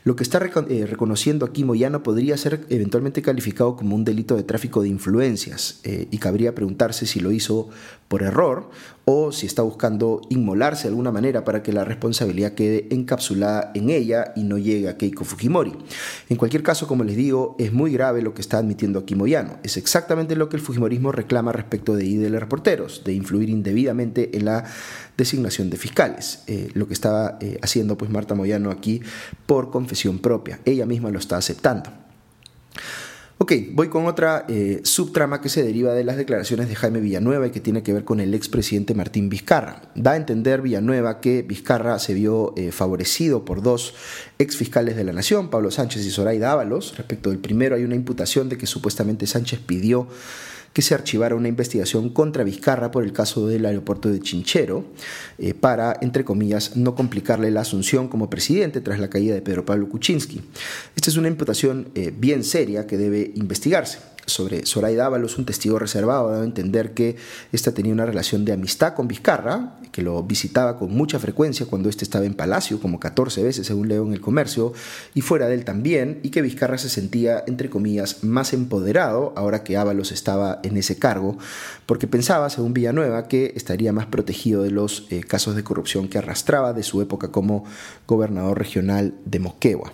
Lo 0.03 0.15
que 0.15 0.24
está 0.24 0.39
eh, 0.39 0.86
reconociendo 0.86 1.46
aquí 1.46 1.63
Moyano 1.63 2.03
podría 2.03 2.38
ser 2.38 2.65
eventualmente 2.70 3.22
calificado 3.22 3.75
como 3.75 3.96
un 3.96 4.03
delito 4.03 4.36
de 4.36 4.43
tráfico 4.43 4.81
de 4.81 4.89
influencias 4.89 5.81
y 5.84 6.17
cabría 6.17 6.55
preguntarse 6.55 7.05
si 7.05 7.20
lo 7.20 7.31
hizo 7.31 7.70
por 8.08 8.24
error 8.24 8.70
o 9.05 9.31
si 9.31 9.46
está 9.46 9.62
buscando 9.62 10.22
inmolarse 10.29 10.84
de 10.84 10.89
alguna 10.89 11.12
manera 11.12 11.43
para 11.43 11.63
que 11.63 11.72
la 11.72 11.86
responsabilidad 11.86 12.53
quede 12.53 12.88
encapsulada 12.91 13.72
en 13.74 13.89
ella 13.89 14.34
y 14.36 14.43
no 14.43 14.58
llegue 14.58 14.89
a 14.89 14.98
Keiko 14.98 15.24
Fujimori. 15.24 15.74
En 16.29 16.38
cualquier 16.38 16.62
caso, 16.62 16.88
como 16.88 17.03
les 17.03 17.15
digo, 17.15 17.55
es 17.58 17.72
muy 17.74 17.91
grave 17.91 18.22
lo 18.22 18.34
que 18.34 18.41
está 18.41 18.58
admitiendo 18.58 19.00
aquí 19.00 19.15
Moyano. 19.15 19.58
Es 19.63 19.77
exactamente 19.77 20.36
lo 20.36 20.50
que 20.50 20.58
el 20.58 20.62
Fujimorismo 20.62 21.12
reclama 21.12 21.51
respecto 21.51 21.96
de 21.96 22.05
IDL 22.05 22.39
reporteros, 22.39 23.03
de 23.05 23.13
influir 23.13 23.50
indebidamente 23.50 24.38
en 24.38 24.46
la 24.46 24.65
designación 25.21 25.69
de 25.69 25.77
fiscales. 25.77 26.43
Eh, 26.47 26.69
lo 26.73 26.87
que 26.87 26.93
estaba 26.93 27.37
eh, 27.39 27.59
haciendo 27.61 27.97
pues 27.97 28.11
Marta 28.11 28.35
Moyano 28.35 28.71
aquí 28.71 29.01
por 29.45 29.69
confesión 29.69 30.19
propia. 30.19 30.59
Ella 30.65 30.85
misma 30.85 31.09
lo 31.11 31.19
está 31.19 31.37
aceptando. 31.37 31.91
Ok, 33.37 33.53
voy 33.71 33.89
con 33.89 34.05
otra 34.05 34.45
eh, 34.49 34.81
subtrama 34.83 35.41
que 35.41 35.49
se 35.49 35.63
deriva 35.63 35.93
de 35.93 36.03
las 36.03 36.15
declaraciones 36.15 36.69
de 36.69 36.75
Jaime 36.75 36.99
Villanueva 36.99 37.47
y 37.47 37.49
que 37.49 37.59
tiene 37.59 37.81
que 37.81 37.91
ver 37.91 38.03
con 38.03 38.19
el 38.19 38.35
expresidente 38.35 38.93
Martín 38.93 39.29
Vizcarra. 39.29 39.81
Da 39.95 40.11
a 40.11 40.15
entender 40.15 40.61
Villanueva 40.61 41.19
que 41.21 41.41
Vizcarra 41.41 41.97
se 41.97 42.13
vio 42.13 42.53
favorecido 42.71 43.43
por 43.43 43.63
dos 43.63 43.95
exfiscales 44.37 44.95
de 44.95 45.05
la 45.05 45.13
Nación, 45.13 45.49
Pablo 45.49 45.71
Sánchez 45.71 46.05
y 46.05 46.11
Zoraida 46.11 46.51
Ábalos. 46.51 46.95
Respecto 46.97 47.31
del 47.31 47.39
primero 47.39 47.75
hay 47.75 47.83
una 47.83 47.95
imputación 47.95 48.47
de 48.47 48.59
que 48.59 48.67
supuestamente 48.67 49.25
Sánchez 49.25 49.59
pidió 49.59 50.07
que 50.73 50.81
se 50.81 50.93
archivara 50.93 51.35
una 51.35 51.47
investigación 51.47 52.09
contra 52.09 52.43
Vizcarra 52.43 52.91
por 52.91 53.03
el 53.03 53.13
caso 53.13 53.47
del 53.47 53.65
aeropuerto 53.65 54.09
de 54.09 54.19
Chinchero 54.19 54.85
eh, 55.37 55.53
para, 55.53 55.97
entre 56.01 56.23
comillas, 56.23 56.75
no 56.77 56.95
complicarle 56.95 57.51
la 57.51 57.61
asunción 57.61 58.07
como 58.07 58.29
presidente 58.29 58.81
tras 58.81 58.99
la 58.99 59.09
caída 59.09 59.33
de 59.33 59.41
Pedro 59.41 59.65
Pablo 59.65 59.89
Kuczynski. 59.89 60.41
Esta 60.95 61.09
es 61.09 61.17
una 61.17 61.27
imputación 61.27 61.89
eh, 61.95 62.13
bien 62.15 62.43
seria 62.43 62.87
que 62.87 62.97
debe 62.97 63.31
investigarse 63.35 63.99
sobre 64.31 64.65
Zoraida 64.65 65.05
Ábalos, 65.05 65.38
un 65.38 65.45
testigo 65.45 65.77
reservado, 65.79 66.29
dado 66.29 66.41
a 66.41 66.45
entender 66.45 66.93
que 66.93 67.17
ésta 67.51 67.73
tenía 67.73 67.93
una 67.93 68.05
relación 68.05 68.45
de 68.45 68.53
amistad 68.53 68.93
con 68.93 69.07
Vizcarra, 69.07 69.77
que 69.91 70.01
lo 70.01 70.23
visitaba 70.23 70.77
con 70.77 70.91
mucha 70.91 71.19
frecuencia 71.19 71.65
cuando 71.65 71.89
éste 71.89 72.03
estaba 72.03 72.25
en 72.25 72.33
Palacio, 72.33 72.79
como 72.79 73.00
14 73.00 73.43
veces 73.43 73.67
según 73.67 73.89
leo 73.89 74.05
en 74.05 74.13
el 74.13 74.21
comercio, 74.21 74.73
y 75.13 75.21
fuera 75.21 75.47
de 75.47 75.55
él 75.55 75.65
también, 75.65 76.19
y 76.23 76.29
que 76.29 76.41
Vizcarra 76.41 76.77
se 76.77 76.89
sentía, 76.89 77.43
entre 77.47 77.69
comillas, 77.69 78.23
más 78.23 78.53
empoderado 78.53 79.33
ahora 79.35 79.63
que 79.63 79.77
Ábalos 79.77 80.11
estaba 80.11 80.59
en 80.63 80.77
ese 80.77 80.97
cargo, 80.97 81.38
porque 81.85 82.07
pensaba, 82.07 82.50
según 82.50 82.73
Villanueva, 82.73 83.27
que 83.27 83.53
estaría 83.55 83.91
más 83.91 84.05
protegido 84.05 84.63
de 84.63 84.71
los 84.71 85.07
eh, 85.09 85.21
casos 85.21 85.55
de 85.55 85.63
corrupción 85.63 86.07
que 86.07 86.17
arrastraba 86.17 86.73
de 86.73 86.83
su 86.83 87.01
época 87.01 87.31
como 87.31 87.65
gobernador 88.07 88.57
regional 88.57 89.15
de 89.25 89.39
Moquegua. 89.39 89.93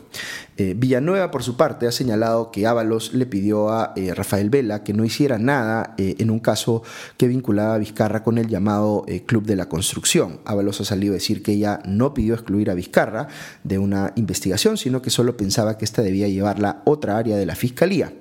Eh, 0.58 0.74
Villanueva, 0.76 1.30
por 1.30 1.44
su 1.44 1.56
parte, 1.56 1.88
ha 1.88 1.92
señalado 1.92 2.52
que 2.52 2.66
Ábalos 2.66 3.14
le 3.14 3.26
pidió 3.26 3.70
a 3.70 3.94
eh, 3.96 4.14
Vela 4.50 4.84
que 4.84 4.94
no 4.94 5.06
hiciera 5.06 5.38
nada 5.38 5.96
eh, 5.98 6.16
en 6.20 6.30
un 6.30 6.40
caso 6.40 6.84
que 7.18 7.28
vinculaba 7.28 7.76
a 7.76 7.78
Vizcarra 7.78 8.24
con 8.24 8.38
el 8.38 8.48
llamado 8.48 9.06
Club 9.26 9.46
de 9.46 9.56
la 9.56 9.70
Construcción. 9.70 10.40
Ábalos 10.46 10.82
ha 10.82 10.86
salido 10.86 11.14
a 11.14 11.16
decir 11.16 11.42
que 11.42 11.54
ella 11.54 11.80
no 11.86 12.14
pidió 12.14 12.34
excluir 12.34 12.70
a 12.70 12.74
Vizcarra 12.74 13.28
de 13.64 13.80
una 13.80 14.14
investigación, 14.16 14.78
sino 14.78 15.02
que 15.02 15.10
solo 15.10 15.38
pensaba 15.38 15.78
que 15.78 15.86
esta 15.86 16.02
debía 16.02 16.28
llevarla 16.28 16.82
otra 16.86 17.18
área 17.18 17.38
de 17.38 17.46
la 17.46 17.56
Fiscalía. 17.56 18.14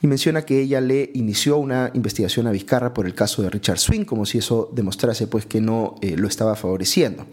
Y 0.00 0.06
menciona 0.06 0.42
que 0.42 0.60
ella 0.60 0.80
le 0.80 1.10
inició 1.14 1.58
una 1.58 1.90
investigación 1.94 2.46
a 2.46 2.50
Vizcarra 2.50 2.94
por 2.94 3.06
el 3.06 3.14
caso 3.14 3.42
de 3.42 3.50
Richard 3.50 3.78
Swing, 3.78 4.04
como 4.04 4.26
si 4.26 4.38
eso 4.38 4.70
demostrase 4.72 5.26
pues 5.26 5.46
que 5.46 5.60
no 5.60 5.96
lo 6.00 6.28
estaba 6.28 6.56
favoreciendo. 6.56 7.26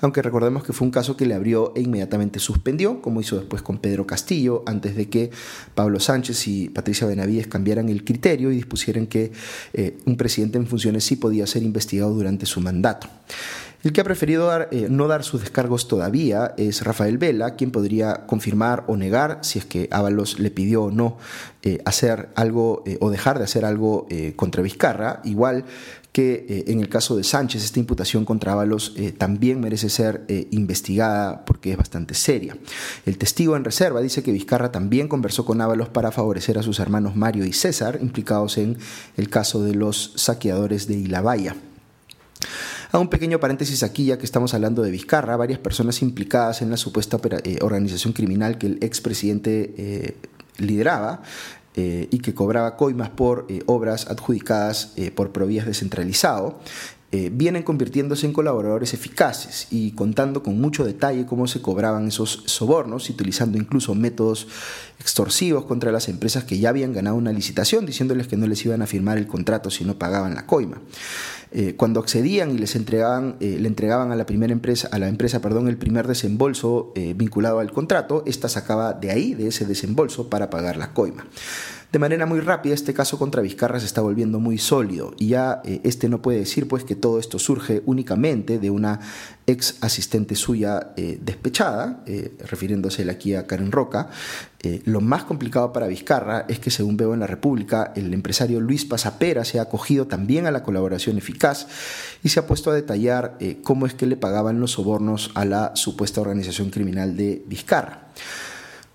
Aunque 0.00 0.22
recordemos 0.22 0.64
que 0.64 0.72
fue 0.72 0.86
un 0.86 0.92
caso 0.92 1.16
que 1.16 1.26
le 1.26 1.34
abrió 1.34 1.72
e 1.74 1.80
inmediatamente 1.80 2.38
suspendió, 2.38 3.00
como 3.00 3.20
hizo 3.20 3.36
después 3.36 3.62
con 3.62 3.78
Pedro 3.78 4.06
Castillo 4.06 4.62
antes 4.66 4.96
de 4.96 5.08
que 5.08 5.30
Pablo 5.74 6.00
Sánchez 6.00 6.46
y 6.48 6.68
Patricia 6.68 7.06
Benavides 7.06 7.46
cambiaran 7.46 7.71
el 7.78 8.04
criterio 8.04 8.50
y 8.50 8.56
dispusieran 8.56 9.06
que 9.06 9.32
eh, 9.72 9.98
un 10.06 10.16
presidente 10.16 10.58
en 10.58 10.66
funciones 10.66 11.04
sí 11.04 11.16
podía 11.16 11.46
ser 11.46 11.62
investigado 11.62 12.12
durante 12.12 12.46
su 12.46 12.60
mandato. 12.60 13.08
El 13.82 13.92
que 13.92 14.00
ha 14.00 14.04
preferido 14.04 14.50
eh, 14.70 14.86
no 14.88 15.08
dar 15.08 15.24
sus 15.24 15.40
descargos 15.40 15.88
todavía 15.88 16.54
es 16.56 16.84
Rafael 16.84 17.18
Vela, 17.18 17.56
quien 17.56 17.72
podría 17.72 18.26
confirmar 18.26 18.84
o 18.86 18.96
negar 18.96 19.40
si 19.42 19.58
es 19.58 19.64
que 19.64 19.88
Ábalos 19.90 20.38
le 20.38 20.52
pidió 20.52 20.84
o 20.84 20.90
no 20.92 21.18
eh, 21.62 21.78
hacer 21.84 22.28
algo 22.36 22.84
o 23.00 23.10
dejar 23.10 23.38
de 23.38 23.44
hacer 23.44 23.64
algo 23.64 24.06
contra 24.36 24.62
Vizcarra. 24.62 25.20
Igual 25.24 25.64
que 26.12 26.44
eh, 26.48 26.64
en 26.68 26.80
el 26.80 26.88
caso 26.88 27.16
de 27.16 27.24
Sánchez 27.24 27.64
esta 27.64 27.80
imputación 27.80 28.24
contra 28.24 28.52
Ábalos 28.52 28.92
eh, 28.96 29.12
también 29.12 29.60
merece 29.60 29.88
ser 29.88 30.24
eh, 30.28 30.46
investigada 30.50 31.44
porque 31.46 31.72
es 31.72 31.78
bastante 31.78 32.14
seria. 32.14 32.56
El 33.06 33.16
testigo 33.16 33.56
en 33.56 33.64
reserva 33.64 34.02
dice 34.02 34.22
que 34.22 34.30
Vizcarra 34.30 34.70
también 34.70 35.08
conversó 35.08 35.46
con 35.46 35.60
Ábalos 35.60 35.88
para 35.88 36.12
favorecer 36.12 36.58
a 36.58 36.62
sus 36.62 36.78
hermanos 36.80 37.16
Mario 37.16 37.46
y 37.46 37.52
César, 37.54 37.98
implicados 38.02 38.58
en 38.58 38.76
el 39.16 39.30
caso 39.30 39.64
de 39.64 39.74
los 39.74 40.12
saqueadores 40.16 40.86
de 40.86 40.94
Ilabaya. 40.96 41.56
A 42.90 42.98
un 42.98 43.08
pequeño 43.08 43.40
paréntesis 43.40 43.82
aquí, 43.82 44.04
ya 44.04 44.18
que 44.18 44.26
estamos 44.26 44.52
hablando 44.52 44.82
de 44.82 44.90
Vizcarra, 44.90 45.36
varias 45.36 45.58
personas 45.58 46.02
implicadas 46.02 46.60
en 46.60 46.70
la 46.70 46.76
supuesta 46.76 47.18
organización 47.62 48.12
criminal 48.12 48.58
que 48.58 48.66
el 48.66 48.78
expresidente 48.82 50.14
lideraba 50.58 51.22
eh, 51.74 52.08
y 52.10 52.18
que 52.18 52.34
cobraba 52.34 52.76
coimas 52.76 53.08
por 53.08 53.46
eh, 53.48 53.62
obras 53.66 54.06
adjudicadas 54.06 54.92
eh, 54.96 55.10
por 55.10 55.32
Provías 55.32 55.66
descentralizado, 55.66 56.58
vienen 57.30 57.62
convirtiéndose 57.62 58.24
en 58.26 58.32
colaboradores 58.32 58.94
eficaces 58.94 59.66
y 59.70 59.92
contando 59.92 60.42
con 60.42 60.58
mucho 60.58 60.84
detalle 60.84 61.26
cómo 61.26 61.46
se 61.46 61.60
cobraban 61.60 62.08
esos 62.08 62.42
sobornos, 62.46 63.10
utilizando 63.10 63.58
incluso 63.58 63.94
métodos 63.94 64.48
extorsivos 64.98 65.66
contra 65.66 65.92
las 65.92 66.08
empresas 66.08 66.44
que 66.44 66.58
ya 66.58 66.70
habían 66.70 66.92
ganado 66.92 67.16
una 67.16 67.32
licitación, 67.32 67.84
diciéndoles 67.84 68.28
que 68.28 68.36
no 68.36 68.46
les 68.46 68.64
iban 68.64 68.80
a 68.80 68.86
firmar 68.86 69.18
el 69.18 69.26
contrato 69.26 69.70
si 69.70 69.84
no 69.84 69.98
pagaban 69.98 70.34
la 70.34 70.46
coima. 70.46 70.80
Eh, 71.54 71.74
cuando 71.76 72.00
accedían 72.00 72.50
y 72.52 72.58
les 72.58 72.76
entregaban, 72.76 73.36
eh, 73.40 73.58
le 73.60 73.68
entregaban 73.68 74.10
a 74.10 74.16
la 74.16 74.24
primera 74.24 74.54
empresa, 74.54 74.88
a 74.90 74.98
la 74.98 75.08
empresa, 75.08 75.42
perdón, 75.42 75.68
el 75.68 75.76
primer 75.76 76.06
desembolso 76.06 76.92
eh, 76.94 77.12
vinculado 77.14 77.58
al 77.58 77.72
contrato, 77.72 78.22
esta 78.26 78.48
sacaba 78.48 78.94
de 78.94 79.10
ahí, 79.10 79.34
de 79.34 79.48
ese 79.48 79.66
desembolso, 79.66 80.30
para 80.30 80.48
pagar 80.48 80.78
la 80.78 80.94
coima. 80.94 81.26
De 81.92 81.98
manera 81.98 82.24
muy 82.24 82.40
rápida, 82.40 82.72
este 82.74 82.94
caso 82.94 83.18
contra 83.18 83.42
Vizcarra 83.42 83.78
se 83.78 83.84
está 83.84 84.00
volviendo 84.00 84.40
muy 84.40 84.56
sólido 84.56 85.12
y 85.18 85.28
ya 85.28 85.60
este 85.64 86.08
no 86.08 86.22
puede 86.22 86.38
decir 86.38 86.66
pues 86.66 86.84
que 86.84 86.96
todo 86.96 87.18
esto 87.18 87.38
surge 87.38 87.82
únicamente 87.84 88.58
de 88.58 88.70
una 88.70 89.00
ex 89.46 89.76
asistente 89.82 90.34
suya 90.34 90.94
despechada, 90.96 92.02
refiriéndose 92.48 93.08
aquí 93.10 93.34
a 93.34 93.46
Karen 93.46 93.72
Roca, 93.72 94.08
eh, 94.64 94.80
lo 94.84 95.00
más 95.00 95.24
complicado 95.24 95.72
para 95.72 95.88
Vizcarra 95.88 96.44
es 96.48 96.60
que, 96.60 96.70
según 96.70 96.96
veo 96.96 97.14
en 97.14 97.20
la 97.20 97.26
República, 97.26 97.92
el 97.96 98.14
empresario 98.14 98.60
Luis 98.60 98.84
Pasapera 98.84 99.44
se 99.44 99.58
ha 99.58 99.62
acogido 99.62 100.06
también 100.06 100.46
a 100.46 100.52
la 100.52 100.62
colaboración 100.62 101.18
eficaz 101.18 101.66
y 102.22 102.28
se 102.28 102.38
ha 102.38 102.46
puesto 102.46 102.70
a 102.70 102.74
detallar 102.74 103.36
eh, 103.40 103.58
cómo 103.62 103.86
es 103.86 103.94
que 103.94 104.06
le 104.06 104.16
pagaban 104.16 104.60
los 104.60 104.72
sobornos 104.72 105.32
a 105.34 105.44
la 105.44 105.74
supuesta 105.74 106.20
organización 106.20 106.70
criminal 106.70 107.16
de 107.16 107.42
Vizcarra. 107.48 108.06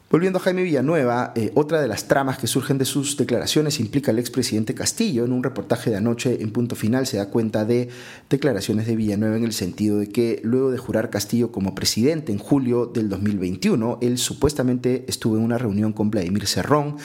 Volviendo 0.10 0.40
a 0.40 0.42
Jaime 0.42 0.64
Villanueva, 0.64 1.34
eh, 1.36 1.52
otra 1.54 1.82
de 1.82 1.88
las 1.90 2.08
tramas 2.08 2.38
que 2.38 2.48
surgen 2.48 2.78
de 2.78 2.86
sus 2.86 3.18
declaraciones 3.18 3.82
implica 3.82 4.12
al 4.12 4.20
expresidente 4.20 4.74
Castillo. 4.74 5.26
En 5.26 5.34
un 5.34 5.44
reportaje 5.44 5.90
de 5.90 5.98
anoche 5.98 6.42
en 6.42 6.52
punto 6.52 6.78
final 6.78 7.06
se 7.06 7.18
da 7.18 7.26
cuenta 7.26 7.66
de 7.66 7.90
declaraciones 8.30 8.88
de 8.88 8.96
Villanueva 8.96 9.36
en 9.36 9.44
el 9.44 9.52
sentido 9.52 10.00
de 10.00 10.08
que 10.08 10.40
luego 10.46 10.72
de 10.72 10.78
jurar 10.78 11.10
Castillo 11.10 11.52
como 11.52 11.76
presidente 11.76 12.32
en 12.32 12.38
julio 12.38 12.86
del 12.86 13.10
2021, 13.10 13.98
él 14.02 14.18
supuestamente 14.18 15.04
estuvo 15.10 15.36
en 15.36 15.44
una 15.44 15.58
reunión 15.58 15.92
con 15.92 16.10
Vladimir 16.10 16.48
Cerrón 16.48 16.96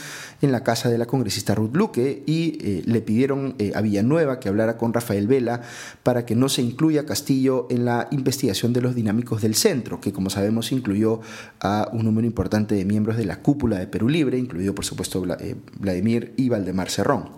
en 0.40 0.52
la 0.52 0.62
casa 0.62 0.88
de 0.88 0.98
la 0.98 1.06
congresista 1.06 1.56
Ruth 1.56 1.74
Luque 1.74 2.22
y 2.24 2.58
eh, 2.60 2.82
le 2.86 3.00
pidieron 3.00 3.56
eh, 3.58 3.72
a 3.74 3.80
Villanueva 3.80 4.38
que 4.38 4.48
hablara 4.48 4.78
con 4.78 4.94
Rafael 4.94 5.26
Vela 5.26 5.62
para 6.04 6.24
que 6.24 6.36
no 6.36 6.48
se 6.48 6.62
incluya 6.62 7.04
Castillo 7.04 7.66
en 7.68 7.84
la 7.84 8.06
investigación 8.12 8.72
de 8.72 8.80
los 8.80 8.94
dinámicos 8.94 9.42
del 9.42 9.56
centro, 9.56 10.00
que 10.00 10.12
como 10.12 10.30
sabemos 10.30 10.70
incluyó 10.70 11.20
a 11.58 11.88
un 11.92 12.04
número 12.04 12.28
importante 12.28 12.76
de 12.76 12.91
miembros 12.92 13.16
de 13.16 13.24
la 13.24 13.40
cúpula 13.40 13.78
de 13.78 13.86
Perú 13.86 14.10
Libre, 14.10 14.36
incluido 14.36 14.74
por 14.74 14.84
supuesto 14.84 15.24
eh, 15.40 15.56
Vladimir 15.78 16.34
y 16.36 16.50
Valdemar 16.50 16.90
Cerrón. 16.90 17.30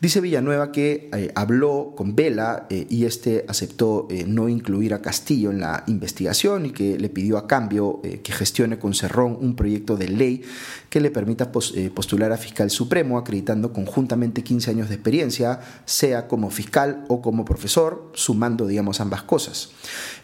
Dice 0.00 0.20
Villanueva 0.20 0.70
que 0.70 1.10
eh, 1.12 1.32
habló 1.34 1.92
con 1.96 2.14
Vela 2.14 2.68
eh, 2.70 2.86
y 2.88 3.04
este 3.04 3.44
aceptó 3.48 4.06
no 4.26 4.48
incluir 4.48 4.94
a 4.94 5.02
Castillo 5.02 5.50
en 5.50 5.60
la 5.60 5.82
investigación 5.88 6.66
y 6.66 6.70
que 6.70 6.98
le 6.98 7.08
pidió 7.08 7.36
a 7.36 7.48
cambio 7.48 8.00
que 8.02 8.32
gestione 8.32 8.78
con 8.78 8.94
Cerrón 8.94 9.36
un 9.40 9.56
proyecto 9.56 9.96
de 9.96 10.08
ley 10.08 10.42
que 10.88 11.00
le 11.00 11.10
permita 11.10 11.50
postular 11.50 12.32
a 12.32 12.36
fiscal 12.36 12.70
supremo, 12.70 13.18
acreditando 13.18 13.72
conjuntamente 13.72 14.42
15 14.42 14.70
años 14.70 14.88
de 14.88 14.94
experiencia, 14.94 15.60
sea 15.84 16.28
como 16.28 16.50
fiscal 16.50 17.04
o 17.08 17.20
como 17.20 17.44
profesor, 17.44 18.12
sumando, 18.14 18.66
digamos, 18.66 19.00
ambas 19.00 19.22
cosas. 19.22 19.70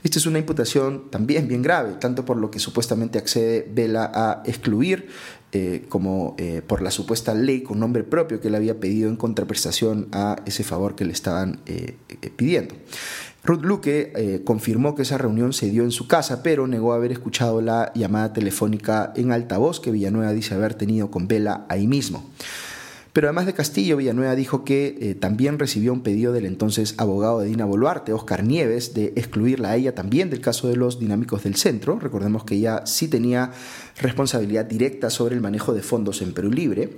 Esta 0.02 0.19
es 0.19 0.26
una 0.26 0.38
imputación 0.38 1.11
también 1.11 1.49
bien 1.49 1.62
grave, 1.62 1.95
tanto 2.00 2.25
por 2.25 2.37
lo 2.37 2.50
que 2.50 2.59
supuestamente 2.59 3.19
accede 3.19 3.69
Vela 3.73 4.11
a 4.14 4.43
excluir 4.45 5.09
eh, 5.57 5.85
como 5.89 6.35
eh, 6.37 6.63
por 6.67 6.83
la 6.83 6.91
supuesta 6.91 7.33
ley 7.33 7.63
con 7.63 7.79
nombre 7.79 8.03
propio 8.03 8.41
que 8.41 8.51
le 8.51 8.57
había 8.57 8.81
pedido 8.81 9.09
en 9.09 9.15
contraprestación 9.15 10.09
a 10.11 10.35
ese 10.47 10.65
favor 10.65 10.97
que 10.97 11.05
le 11.05 11.13
estaban 11.13 11.61
eh, 11.67 11.97
pidiendo. 12.35 12.75
Ruth 13.45 13.63
Luque 13.63 14.43
confirmó 14.45 14.97
que 14.97 15.03
esa 15.03 15.17
reunión 15.17 15.53
se 15.53 15.71
dio 15.71 15.85
en 15.85 15.93
su 15.93 16.09
casa, 16.09 16.43
pero 16.43 16.67
negó 16.67 16.93
haber 16.93 17.13
escuchado 17.13 17.61
la 17.61 17.93
llamada 17.95 18.33
telefónica 18.33 19.13
en 19.15 19.31
altavoz 19.31 19.79
que 19.81 19.93
Villanueva 19.93 20.33
dice 20.33 20.55
haber 20.55 20.75
tenido 20.75 21.11
con 21.11 21.29
Vela 21.29 21.67
ahí 21.69 21.87
mismo. 21.87 22.25
Pero 23.14 23.28
además 23.28 23.47
de 23.47 23.54
Castillo, 23.54 23.97
Villanueva 23.97 24.35
dijo 24.35 24.64
que 24.64 24.99
eh, 25.00 25.14
también 25.14 25.61
recibió 25.61 25.92
un 25.92 26.02
pedido 26.02 26.33
del 26.33 26.47
entonces 26.47 26.97
abogado 26.99 27.38
de 27.38 27.47
Dina 27.47 27.64
Boluarte, 27.64 28.12
Oscar 28.12 28.42
Nieves, 28.42 28.92
de 28.92 29.12
excluirla 29.14 29.71
a 29.71 29.76
ella 29.76 29.94
también 29.94 30.30
del 30.30 30.40
caso 30.40 30.66
de 30.66 30.75
los 30.75 30.99
dinámicos 30.99 31.44
del 31.44 31.54
centro. 31.54 32.00
Recordemos 32.00 32.42
que 32.42 32.56
ella 32.56 32.85
sí 32.87 33.06
tenía 33.06 33.52
responsabilidad 34.00 34.64
directa 34.64 35.11
sobre 35.11 35.37
el 35.37 35.40
manejo 35.40 35.73
de 35.73 35.83
fondos 35.83 36.23
en 36.23 36.33
Perú 36.35 36.50
Libre 36.50 36.97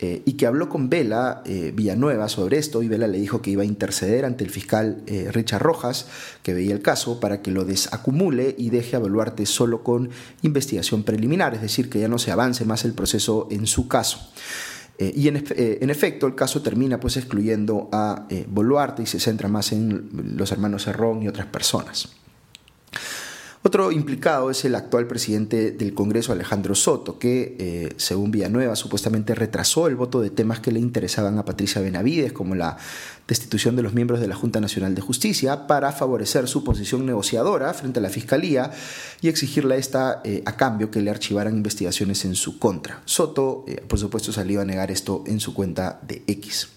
eh, 0.00 0.20
y 0.26 0.34
que 0.34 0.46
habló 0.46 0.68
con 0.68 0.90
Vela 0.90 1.42
eh, 1.46 1.72
Villanueva 1.74 2.28
sobre 2.28 2.58
esto 2.58 2.82
y 2.82 2.88
Vela 2.88 3.06
le 3.06 3.18
dijo 3.18 3.40
que 3.40 3.50
iba 3.50 3.62
a 3.62 3.66
interceder 3.66 4.26
ante 4.26 4.44
el 4.44 4.50
fiscal 4.50 5.02
Richard 5.32 5.62
Rojas, 5.62 6.08
que 6.42 6.52
veía 6.52 6.74
el 6.74 6.82
caso, 6.82 7.20
para 7.20 7.40
que 7.40 7.50
lo 7.50 7.64
desacumule 7.64 8.54
y 8.58 8.68
deje 8.68 8.96
a 8.96 8.98
Boluarte 8.98 9.46
solo 9.46 9.82
con 9.82 10.10
investigación 10.42 11.04
preliminar, 11.04 11.54
es 11.54 11.62
decir, 11.62 11.88
que 11.88 12.00
ya 12.00 12.08
no 12.08 12.18
se 12.18 12.32
avance 12.32 12.66
más 12.66 12.84
el 12.84 12.92
proceso 12.92 13.48
en 13.50 13.66
su 13.66 13.88
caso. 13.88 14.30
Y 14.98 15.28
en, 15.28 15.44
en, 15.56 15.90
efecto, 15.90 16.26
el 16.26 16.34
caso 16.34 16.62
termina 16.62 17.00
pues 17.00 17.16
excluyendo 17.16 17.88
a 17.92 18.26
Boluarte 18.48 19.02
y 19.02 19.06
se 19.06 19.18
centra 19.18 19.48
más 19.48 19.72
en 19.72 20.36
los 20.36 20.52
hermanos 20.52 20.86
Herrón 20.86 21.22
y 21.22 21.28
otras 21.28 21.46
personas. 21.46 22.08
Otro 23.66 23.90
implicado 23.90 24.50
es 24.50 24.62
el 24.66 24.74
actual 24.74 25.06
presidente 25.06 25.70
del 25.70 25.94
Congreso, 25.94 26.32
Alejandro 26.32 26.74
Soto, 26.74 27.18
que, 27.18 27.56
eh, 27.58 27.94
según 27.96 28.30
Villanueva, 28.30 28.76
supuestamente 28.76 29.34
retrasó 29.34 29.86
el 29.86 29.96
voto 29.96 30.20
de 30.20 30.28
temas 30.28 30.60
que 30.60 30.70
le 30.70 30.80
interesaban 30.80 31.38
a 31.38 31.46
Patricia 31.46 31.80
Benavides, 31.80 32.34
como 32.34 32.54
la 32.54 32.76
destitución 33.26 33.74
de 33.74 33.80
los 33.80 33.94
miembros 33.94 34.20
de 34.20 34.28
la 34.28 34.34
Junta 34.34 34.60
Nacional 34.60 34.94
de 34.94 35.00
Justicia, 35.00 35.66
para 35.66 35.92
favorecer 35.92 36.46
su 36.46 36.62
posición 36.62 37.06
negociadora 37.06 37.72
frente 37.72 38.00
a 38.00 38.02
la 38.02 38.10
Fiscalía 38.10 38.70
y 39.22 39.28
exigirle 39.28 39.76
a 39.76 39.78
esta, 39.78 40.20
eh, 40.24 40.42
a 40.44 40.58
cambio, 40.58 40.90
que 40.90 41.00
le 41.00 41.10
archivaran 41.10 41.56
investigaciones 41.56 42.26
en 42.26 42.34
su 42.34 42.58
contra. 42.58 43.00
Soto, 43.06 43.64
eh, 43.66 43.82
por 43.88 43.98
supuesto, 43.98 44.30
salió 44.30 44.60
a 44.60 44.66
negar 44.66 44.90
esto 44.90 45.24
en 45.26 45.40
su 45.40 45.54
cuenta 45.54 46.00
de 46.06 46.22
X. 46.26 46.68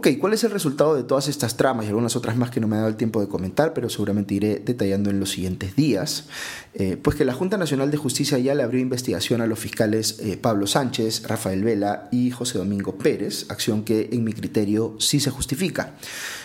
Ok, 0.00 0.08
¿cuál 0.18 0.32
es 0.32 0.42
el 0.44 0.50
resultado 0.50 0.94
de 0.94 1.02
todas 1.02 1.28
estas 1.28 1.58
tramas 1.58 1.84
y 1.84 1.88
algunas 1.88 2.16
otras 2.16 2.34
más 2.34 2.50
que 2.50 2.58
no 2.58 2.66
me 2.66 2.76
ha 2.76 2.78
dado 2.78 2.88
el 2.88 2.96
tiempo 2.96 3.20
de 3.20 3.28
comentar, 3.28 3.74
pero 3.74 3.90
seguramente 3.90 4.32
iré 4.32 4.58
detallando 4.64 5.10
en 5.10 5.20
los 5.20 5.28
siguientes 5.28 5.76
días? 5.76 6.24
Eh, 6.72 6.96
pues 6.96 7.16
que 7.16 7.26
la 7.26 7.34
Junta 7.34 7.58
Nacional 7.58 7.90
de 7.90 7.98
Justicia 7.98 8.38
ya 8.38 8.54
le 8.54 8.62
abrió 8.62 8.80
investigación 8.80 9.42
a 9.42 9.46
los 9.46 9.58
fiscales 9.58 10.18
eh, 10.20 10.38
Pablo 10.38 10.66
Sánchez, 10.66 11.24
Rafael 11.28 11.62
Vela 11.62 12.08
y 12.10 12.30
José 12.30 12.56
Domingo 12.56 12.96
Pérez, 12.96 13.44
acción 13.50 13.84
que 13.84 14.08
en 14.10 14.24
mi 14.24 14.32
criterio 14.32 14.96
sí 14.98 15.20
se 15.20 15.28
justifica. 15.28 15.92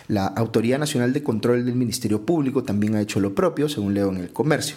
La 0.09 0.25
Autoridad 0.25 0.77
Nacional 0.77 1.13
de 1.13 1.23
Control 1.23 1.63
del 1.63 1.75
Ministerio 1.75 2.25
Público 2.25 2.63
también 2.63 2.95
ha 2.95 3.01
hecho 3.01 3.21
lo 3.21 3.33
propio, 3.33 3.69
según 3.69 3.93
leo 3.93 4.09
en 4.09 4.17
el 4.17 4.33
comercio. 4.33 4.75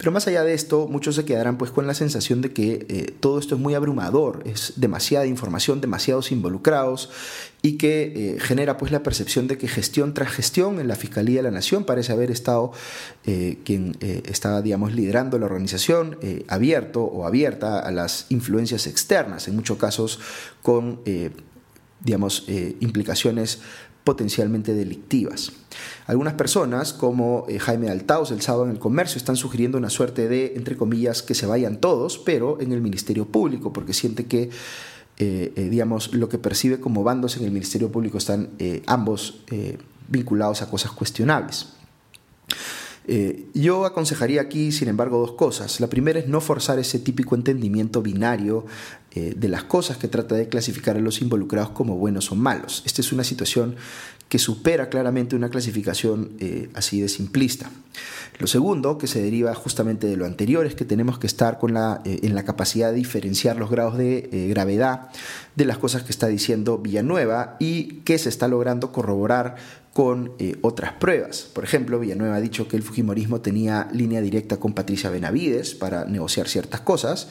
Pero 0.00 0.12
más 0.12 0.26
allá 0.26 0.44
de 0.44 0.54
esto, 0.54 0.88
muchos 0.88 1.14
se 1.16 1.26
quedarán 1.26 1.58
pues 1.58 1.72
con 1.72 1.86
la 1.86 1.92
sensación 1.92 2.40
de 2.40 2.54
que 2.54 2.86
eh, 2.88 3.14
todo 3.20 3.38
esto 3.38 3.56
es 3.56 3.60
muy 3.60 3.74
abrumador, 3.74 4.42
es 4.46 4.72
demasiada 4.76 5.26
información, 5.26 5.82
demasiados 5.82 6.32
involucrados 6.32 7.10
y 7.60 7.76
que 7.76 8.14
eh, 8.16 8.40
genera 8.40 8.78
pues 8.78 8.92
la 8.92 9.02
percepción 9.02 9.46
de 9.46 9.58
que 9.58 9.68
gestión 9.68 10.14
tras 10.14 10.30
gestión 10.30 10.80
en 10.80 10.88
la 10.88 10.96
Fiscalía 10.96 11.40
de 11.40 11.42
la 11.42 11.50
Nación 11.50 11.84
parece 11.84 12.12
haber 12.12 12.30
estado 12.30 12.72
eh, 13.26 13.58
quien 13.62 13.98
estaba 14.00 14.62
digamos 14.62 14.94
liderando 14.94 15.38
la 15.38 15.44
organización 15.44 16.16
abierto 16.48 17.02
o 17.02 17.26
abierta 17.26 17.78
a 17.80 17.90
las 17.90 18.24
influencias 18.30 18.86
externas, 18.86 19.48
en 19.48 19.56
muchos 19.56 19.76
casos 19.76 20.18
con 20.62 21.00
digamos 22.00 22.46
implicaciones 22.48 23.60
potencialmente 24.10 24.74
delictivas. 24.74 25.52
Algunas 26.08 26.34
personas, 26.34 26.92
como 26.92 27.46
eh, 27.48 27.60
Jaime 27.60 27.90
Altaos 27.90 28.32
el 28.32 28.40
sábado 28.40 28.64
en 28.64 28.72
el 28.72 28.80
comercio, 28.80 29.18
están 29.18 29.36
sugiriendo 29.36 29.78
una 29.78 29.88
suerte 29.88 30.26
de, 30.26 30.54
entre 30.56 30.76
comillas, 30.76 31.22
que 31.22 31.36
se 31.36 31.46
vayan 31.46 31.76
todos, 31.76 32.18
pero 32.18 32.60
en 32.60 32.72
el 32.72 32.80
Ministerio 32.80 33.26
Público, 33.26 33.72
porque 33.72 33.92
siente 33.92 34.26
que, 34.26 34.50
eh, 35.18 35.52
eh, 35.54 35.68
digamos, 35.70 36.12
lo 36.12 36.28
que 36.28 36.38
percibe 36.38 36.80
como 36.80 37.04
bandos 37.04 37.36
en 37.36 37.44
el 37.44 37.52
Ministerio 37.52 37.92
Público 37.92 38.18
están 38.18 38.50
ambos 38.86 39.44
vinculados 40.08 40.60
a 40.62 40.68
cosas 40.68 40.90
cuestionables. 40.90 41.68
Yo 43.54 43.86
aconsejaría 43.86 44.40
aquí, 44.40 44.70
sin 44.72 44.88
embargo, 44.88 45.18
dos 45.18 45.32
cosas. 45.32 45.80
La 45.80 45.88
primera 45.88 46.20
es 46.20 46.28
no 46.28 46.40
forzar 46.40 46.78
ese 46.78 46.98
típico 46.98 47.34
entendimiento 47.34 48.02
binario 48.02 48.66
de 49.14 49.48
las 49.48 49.64
cosas 49.64 49.96
que 49.96 50.06
trata 50.06 50.36
de 50.36 50.48
clasificar 50.48 50.96
a 50.96 51.00
los 51.00 51.20
involucrados 51.20 51.70
como 51.70 51.96
buenos 51.96 52.30
o 52.30 52.36
malos. 52.36 52.82
Esta 52.86 53.00
es 53.00 53.12
una 53.12 53.24
situación 53.24 53.76
que 54.30 54.38
supera 54.38 54.88
claramente 54.88 55.34
una 55.34 55.50
clasificación 55.50 56.30
eh, 56.38 56.70
así 56.74 57.00
de 57.00 57.08
simplista. 57.08 57.68
Lo 58.38 58.46
segundo, 58.46 58.96
que 58.96 59.08
se 59.08 59.20
deriva 59.20 59.52
justamente 59.54 60.06
de 60.06 60.16
lo 60.16 60.24
anterior, 60.24 60.64
es 60.64 60.76
que 60.76 60.84
tenemos 60.84 61.18
que 61.18 61.26
estar 61.26 61.58
con 61.58 61.74
la, 61.74 62.00
eh, 62.04 62.20
en 62.22 62.36
la 62.36 62.44
capacidad 62.44 62.90
de 62.90 62.96
diferenciar 62.96 63.56
los 63.56 63.70
grados 63.70 63.98
de 63.98 64.30
eh, 64.32 64.46
gravedad 64.48 65.08
de 65.56 65.64
las 65.64 65.78
cosas 65.78 66.04
que 66.04 66.12
está 66.12 66.28
diciendo 66.28 66.78
Villanueva 66.78 67.56
y 67.58 68.02
que 68.04 68.18
se 68.18 68.28
está 68.28 68.46
logrando 68.46 68.92
corroborar 68.92 69.56
con 69.92 70.32
eh, 70.38 70.56
otras 70.62 70.92
pruebas. 70.92 71.48
Por 71.52 71.64
ejemplo, 71.64 71.98
Villanueva 71.98 72.36
ha 72.36 72.40
dicho 72.40 72.68
que 72.68 72.76
el 72.76 72.82
Fujimorismo 72.82 73.40
tenía 73.40 73.88
línea 73.92 74.20
directa 74.20 74.58
con 74.58 74.72
Patricia 74.72 75.10
Benavides 75.10 75.74
para 75.74 76.04
negociar 76.04 76.46
ciertas 76.46 76.80
cosas 76.82 77.28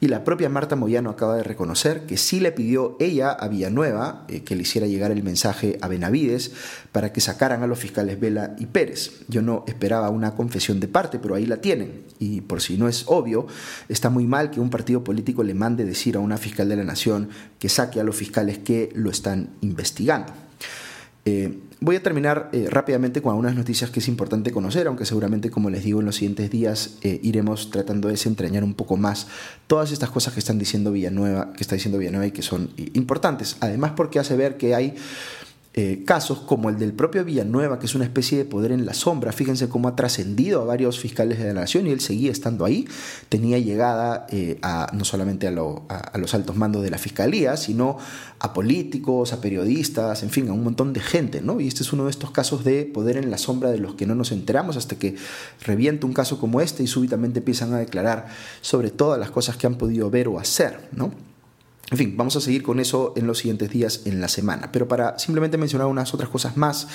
y 0.00 0.06
la 0.06 0.22
propia 0.22 0.48
Marta 0.48 0.76
Moyano 0.76 1.10
acaba 1.10 1.36
de 1.36 1.42
reconocer 1.42 2.06
que 2.06 2.16
sí 2.16 2.38
le 2.38 2.52
pidió 2.52 2.96
ella 3.00 3.30
a 3.32 3.48
Villanueva 3.48 4.24
eh, 4.28 4.42
que 4.42 4.54
le 4.54 4.62
hiciera 4.62 4.86
llegar 4.86 5.10
el 5.10 5.24
mensaje 5.24 5.78
a 5.80 5.88
Benavides 5.88 6.52
para 6.92 7.12
que 7.12 7.20
sacaran 7.20 7.64
a 7.64 7.66
los 7.66 7.78
fiscales 7.80 8.20
Vela 8.20 8.54
y 8.58 8.66
Pérez. 8.66 9.24
Yo 9.26 9.42
no 9.42 9.64
esperaba 9.66 10.08
una 10.10 10.36
confesión 10.36 10.78
de 10.78 10.86
parte, 10.86 11.18
pero 11.18 11.34
ahí 11.34 11.46
la 11.46 11.56
tienen. 11.56 12.04
Y 12.20 12.40
por 12.42 12.62
si 12.62 12.76
no 12.76 12.88
es 12.88 13.04
obvio, 13.06 13.48
está 13.88 14.10
muy 14.10 14.26
mal 14.26 14.52
que 14.52 14.60
un 14.60 14.70
partido 14.70 15.02
político 15.02 15.42
le 15.42 15.54
mande 15.54 15.84
decir 15.84 16.16
a 16.16 16.20
una 16.20 16.38
fiscal 16.38 16.68
de 16.68 16.76
la 16.76 16.84
nación 16.84 17.30
que 17.58 17.68
saque 17.68 18.00
a 18.00 18.04
los 18.04 18.14
fiscales 18.14 18.58
que 18.58 18.90
lo 18.94 19.10
están 19.10 19.50
investigando. 19.60 20.32
Eh, 21.24 21.58
voy 21.80 21.96
a 21.96 22.02
terminar 22.02 22.48
eh, 22.52 22.68
rápidamente 22.70 23.20
con 23.20 23.30
algunas 23.30 23.54
noticias 23.54 23.90
que 23.90 24.00
es 24.00 24.08
importante 24.08 24.50
conocer, 24.52 24.86
aunque 24.86 25.04
seguramente, 25.04 25.50
como 25.50 25.70
les 25.70 25.84
digo, 25.84 26.00
en 26.00 26.06
los 26.06 26.16
siguientes 26.16 26.50
días 26.50 26.96
eh, 27.02 27.20
iremos 27.22 27.70
tratando 27.70 28.08
de 28.08 28.12
desentrañar 28.12 28.64
un 28.64 28.74
poco 28.74 28.96
más 28.96 29.26
todas 29.66 29.92
estas 29.92 30.10
cosas 30.10 30.32
que 30.34 30.40
están 30.40 30.58
diciendo 30.58 30.92
Villanueva, 30.92 31.52
que 31.52 31.62
está 31.62 31.74
diciendo 31.74 31.98
Villanueva 31.98 32.26
y 32.26 32.32
que 32.32 32.42
son 32.42 32.70
importantes. 32.94 33.56
Además, 33.60 33.92
porque 33.96 34.18
hace 34.18 34.36
ver 34.36 34.56
que 34.56 34.74
hay 34.74 34.94
eh, 35.78 36.04
casos 36.06 36.38
como 36.38 36.70
el 36.70 36.78
del 36.78 36.94
propio 36.94 37.22
Villanueva, 37.22 37.78
que 37.78 37.84
es 37.84 37.94
una 37.94 38.04
especie 38.04 38.38
de 38.38 38.46
poder 38.46 38.72
en 38.72 38.86
la 38.86 38.94
sombra. 38.94 39.30
Fíjense 39.30 39.68
cómo 39.68 39.88
ha 39.88 39.94
trascendido 39.94 40.62
a 40.62 40.64
varios 40.64 40.98
fiscales 40.98 41.38
de 41.38 41.48
la 41.48 41.52
nación 41.52 41.86
y 41.86 41.90
él 41.90 42.00
seguía 42.00 42.32
estando 42.32 42.64
ahí. 42.64 42.88
Tenía 43.28 43.58
llegada 43.58 44.26
eh, 44.30 44.58
a, 44.62 44.90
no 44.94 45.04
solamente 45.04 45.46
a, 45.46 45.50
los 45.50 46.34
altos 46.34 46.56
mandos 46.56 46.82
de 46.82 46.88
la 46.88 46.96
fiscalía, 46.96 47.58
sino 47.58 47.98
a 48.38 48.54
políticos, 48.54 49.34
a 49.34 49.42
periodistas, 49.42 50.22
en 50.22 50.30
fin, 50.30 50.48
a 50.48 50.54
un 50.54 50.64
montón 50.64 50.94
de 50.94 51.00
gente. 51.00 51.42
¿no? 51.42 51.60
Y 51.60 51.68
este 51.68 51.82
es 51.82 51.92
uno 51.92 52.04
de 52.04 52.10
estos 52.10 52.30
casos 52.30 52.64
de 52.64 52.86
poder 52.86 53.18
en 53.18 53.30
la 53.30 53.36
sombra 53.36 53.70
de 53.70 53.76
los 53.76 53.96
que 53.96 54.06
no 54.06 54.14
nos 54.14 54.32
enteramos 54.32 54.78
hasta 54.78 54.96
que 54.96 55.16
revienta 55.62 56.06
un 56.06 56.14
caso 56.14 56.40
como 56.40 56.62
este 56.62 56.84
y 56.84 56.86
súbitamente 56.86 57.40
empiezan 57.40 57.74
a 57.74 57.78
declarar 57.78 58.28
sobre 58.62 58.88
todas 58.88 59.20
las 59.20 59.30
cosas 59.30 59.58
que 59.58 59.66
han 59.66 59.74
podido 59.74 60.08
ver 60.08 60.28
o 60.28 60.38
hacer. 60.38 60.88
¿no? 60.92 61.35
En 61.88 61.98
fin, 61.98 62.16
vamos 62.16 62.34
a 62.34 62.40
seguir 62.40 62.64
con 62.64 62.80
eso 62.80 63.14
en 63.16 63.28
los 63.28 63.38
siguientes 63.38 63.70
días 63.70 64.02
en 64.06 64.20
la 64.20 64.26
semana. 64.26 64.72
Pero 64.72 64.88
para 64.88 65.20
simplemente 65.20 65.56
mencionar 65.56 65.86
unas 65.86 66.12
otras 66.14 66.28
cosas 66.28 66.56
más, 66.56 66.88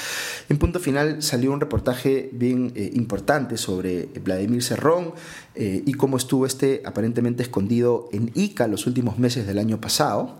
en 0.49 0.57
punto 0.57 0.81
final 0.81 1.23
salió 1.23 1.53
un 1.53 1.61
reportaje 1.61 2.29
bien 2.33 2.73
eh, 2.75 2.91
importante 2.93 3.57
sobre 3.57 4.07
Vladimir 4.21 4.61
Cerrón 4.61 5.13
eh, 5.55 5.81
y 5.85 5.93
cómo 5.93 6.17
estuvo 6.17 6.45
este 6.45 6.81
aparentemente 6.85 7.41
escondido 7.41 8.09
en 8.11 8.31
Ica 8.35 8.67
los 8.67 8.85
últimos 8.85 9.17
meses 9.17 9.47
del 9.47 9.59
año 9.59 9.79
pasado. 9.79 10.39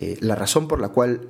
Eh, 0.00 0.16
la 0.20 0.34
razón 0.34 0.66
por 0.66 0.80
la 0.80 0.88
cual 0.88 1.28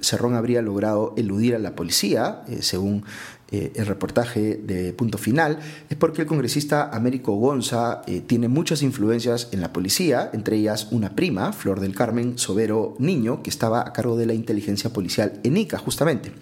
Cerrón 0.00 0.34
habría 0.34 0.62
logrado 0.62 1.14
eludir 1.16 1.54
a 1.54 1.58
la 1.58 1.74
policía, 1.74 2.42
según 2.60 3.04
eh, 3.52 3.72
el 3.74 3.86
reportaje 3.86 4.60
de 4.62 4.92
Punto 4.92 5.18
Final 5.18 5.58
es 5.88 5.96
porque 5.96 6.22
el 6.22 6.28
congresista 6.28 6.88
Américo 6.92 7.32
Gonza 7.32 8.02
eh, 8.06 8.20
tiene 8.20 8.46
muchas 8.46 8.80
influencias 8.82 9.48
en 9.50 9.60
la 9.60 9.72
policía, 9.72 10.30
entre 10.32 10.56
ellas 10.56 10.88
una 10.92 11.16
prima, 11.16 11.52
Flor 11.52 11.80
del 11.80 11.92
Carmen 11.92 12.38
Sobero 12.38 12.94
Niño, 13.00 13.42
que 13.42 13.50
estaba 13.50 13.80
a 13.80 13.92
cargo 13.92 14.16
de 14.16 14.26
la 14.26 14.34
inteligencia 14.34 14.92
policial 14.92 15.40
en 15.42 15.56
ICA, 15.56 15.78
justamente. 15.78 16.32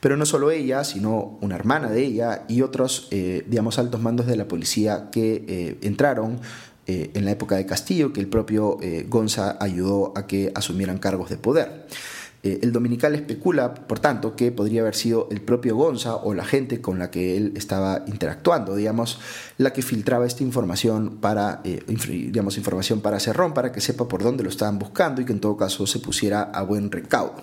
Pero 0.00 0.16
no 0.16 0.24
solo 0.24 0.50
ella, 0.50 0.84
sino 0.84 1.36
una 1.42 1.56
hermana 1.56 1.90
de 1.90 2.02
ella 2.02 2.44
y 2.48 2.62
otros, 2.62 3.08
eh, 3.10 3.44
digamos, 3.46 3.78
altos 3.78 4.00
mandos 4.00 4.26
de 4.26 4.36
la 4.36 4.48
policía 4.48 5.10
que 5.10 5.76
entraron 5.82 6.40
en 6.88 7.24
la 7.24 7.30
época 7.30 7.56
de 7.56 7.66
Castillo, 7.66 8.12
que 8.12 8.20
el 8.20 8.28
propio 8.28 8.78
Gonza 9.08 9.58
ayudó 9.60 10.12
a 10.16 10.26
que 10.26 10.50
asumieran 10.54 10.98
cargos 10.98 11.28
de 11.28 11.36
poder. 11.36 11.86
Eh, 12.44 12.60
el 12.62 12.72
dominical 12.72 13.14
especula, 13.16 13.74
por 13.74 13.98
tanto, 13.98 14.36
que 14.36 14.52
podría 14.52 14.82
haber 14.82 14.94
sido 14.94 15.26
el 15.30 15.40
propio 15.40 15.74
Gonza 15.74 16.14
o 16.16 16.34
la 16.34 16.44
gente 16.44 16.80
con 16.80 16.98
la 16.98 17.10
que 17.10 17.36
él 17.36 17.52
estaba 17.56 18.04
interactuando, 18.06 18.76
digamos, 18.76 19.18
la 19.58 19.72
que 19.72 19.82
filtraba 19.82 20.24
esta 20.24 20.44
información 20.44 21.18
para, 21.20 21.60
eh, 21.64 21.82
digamos, 21.88 22.56
información 22.56 23.00
para 23.00 23.18
Cerrón, 23.18 23.54
para 23.54 23.72
que 23.72 23.80
sepa 23.80 24.06
por 24.06 24.22
dónde 24.22 24.44
lo 24.44 24.50
estaban 24.50 24.78
buscando 24.78 25.20
y 25.20 25.24
que 25.24 25.32
en 25.32 25.40
todo 25.40 25.56
caso 25.56 25.86
se 25.86 25.98
pusiera 25.98 26.42
a 26.42 26.62
buen 26.62 26.92
recaudo. 26.92 27.42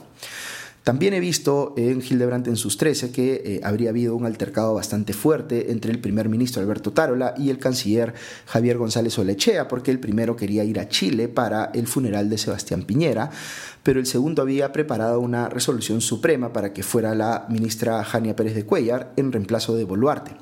También 0.85 1.15
he 1.15 1.19
visto 1.19 1.73
en 1.77 1.99
Hildebrandt 1.99 2.47
en 2.47 2.57
sus 2.57 2.77
13 2.77 3.11
que 3.11 3.41
eh, 3.43 3.61
habría 3.63 3.89
habido 3.89 4.15
un 4.15 4.27
altercado 4.27 4.75
bastante 4.75 5.13
fuerte 5.13 5.71
entre 5.71 5.91
el 5.91 5.97
primer 5.97 6.29
ministro 6.29 6.61
Alberto 6.61 6.93
Tarola 6.93 7.33
y 7.39 7.49
el 7.49 7.57
canciller 7.57 8.13
Javier 8.45 8.77
González 8.77 9.17
Olechea, 9.17 9.67
porque 9.67 9.89
el 9.89 9.99
primero 9.99 10.35
quería 10.35 10.63
ir 10.63 10.79
a 10.79 10.87
Chile 10.87 11.27
para 11.27 11.71
el 11.73 11.87
funeral 11.87 12.29
de 12.29 12.37
Sebastián 12.37 12.83
Piñera, 12.83 13.31
pero 13.81 13.99
el 13.99 14.05
segundo 14.05 14.43
había 14.43 14.71
preparado 14.71 15.19
una 15.21 15.49
resolución 15.49 16.01
suprema 16.01 16.53
para 16.53 16.71
que 16.71 16.83
fuera 16.83 17.15
la 17.15 17.47
ministra 17.49 18.03
Jania 18.03 18.35
Pérez 18.35 18.53
de 18.53 18.67
Cuellar 18.67 19.11
en 19.15 19.31
reemplazo 19.31 19.75
de 19.75 19.85
Boluarte. 19.85 20.33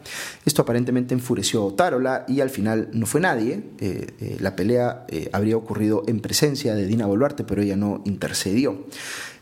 Esto 0.45 0.63
aparentemente 0.63 1.13
enfureció 1.13 1.69
a 1.69 1.75
Tarola 1.77 2.25
y 2.27 2.41
al 2.41 2.49
final 2.49 2.89
no 2.91 3.05
fue 3.05 3.21
nadie. 3.21 3.63
Eh, 3.79 4.07
eh, 4.19 4.37
la 4.41 4.57
pelea 4.57 5.05
habría 5.31 5.55
ocurrido 5.55 6.03
en 6.05 6.19
presencia 6.19 6.75
de 6.75 6.85
Dina 6.85 7.05
Boluarte, 7.05 7.45
pero 7.45 7.61
ella 7.61 7.77
no 7.77 8.01
intercedió. 8.03 8.83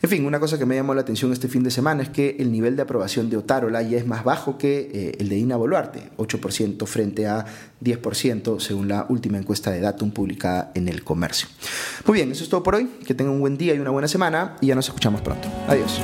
En 0.03 0.09
fin, 0.09 0.25
una 0.25 0.39
cosa 0.39 0.57
que 0.57 0.65
me 0.65 0.75
llamó 0.75 0.95
la 0.95 1.01
atención 1.01 1.31
este 1.31 1.47
fin 1.47 1.63
de 1.63 1.69
semana 1.69 2.01
es 2.01 2.09
que 2.09 2.37
el 2.39 2.51
nivel 2.51 2.75
de 2.75 2.81
aprobación 2.81 3.29
de 3.29 3.37
Otárola 3.37 3.83
ya 3.83 3.97
es 3.99 4.07
más 4.07 4.23
bajo 4.23 4.57
que 4.57 4.89
eh, 4.93 5.15
el 5.19 5.29
de 5.29 5.35
Dina 5.35 5.57
Boluarte, 5.57 6.09
8% 6.17 6.87
frente 6.87 7.27
a 7.27 7.45
10% 7.83 8.59
según 8.59 8.87
la 8.87 9.05
última 9.09 9.37
encuesta 9.37 9.69
de 9.69 9.79
Datum 9.79 10.09
publicada 10.11 10.71
en 10.73 10.87
el 10.87 11.03
comercio. 11.03 11.47
Muy 12.07 12.15
bien, 12.15 12.31
eso 12.31 12.43
es 12.43 12.49
todo 12.49 12.63
por 12.63 12.75
hoy. 12.75 12.89
Que 13.05 13.13
tengan 13.13 13.35
un 13.35 13.41
buen 13.41 13.57
día 13.57 13.75
y 13.75 13.79
una 13.79 13.91
buena 13.91 14.07
semana 14.07 14.55
y 14.59 14.67
ya 14.67 14.75
nos 14.75 14.87
escuchamos 14.87 15.21
pronto. 15.21 15.47
Adiós. 15.67 16.01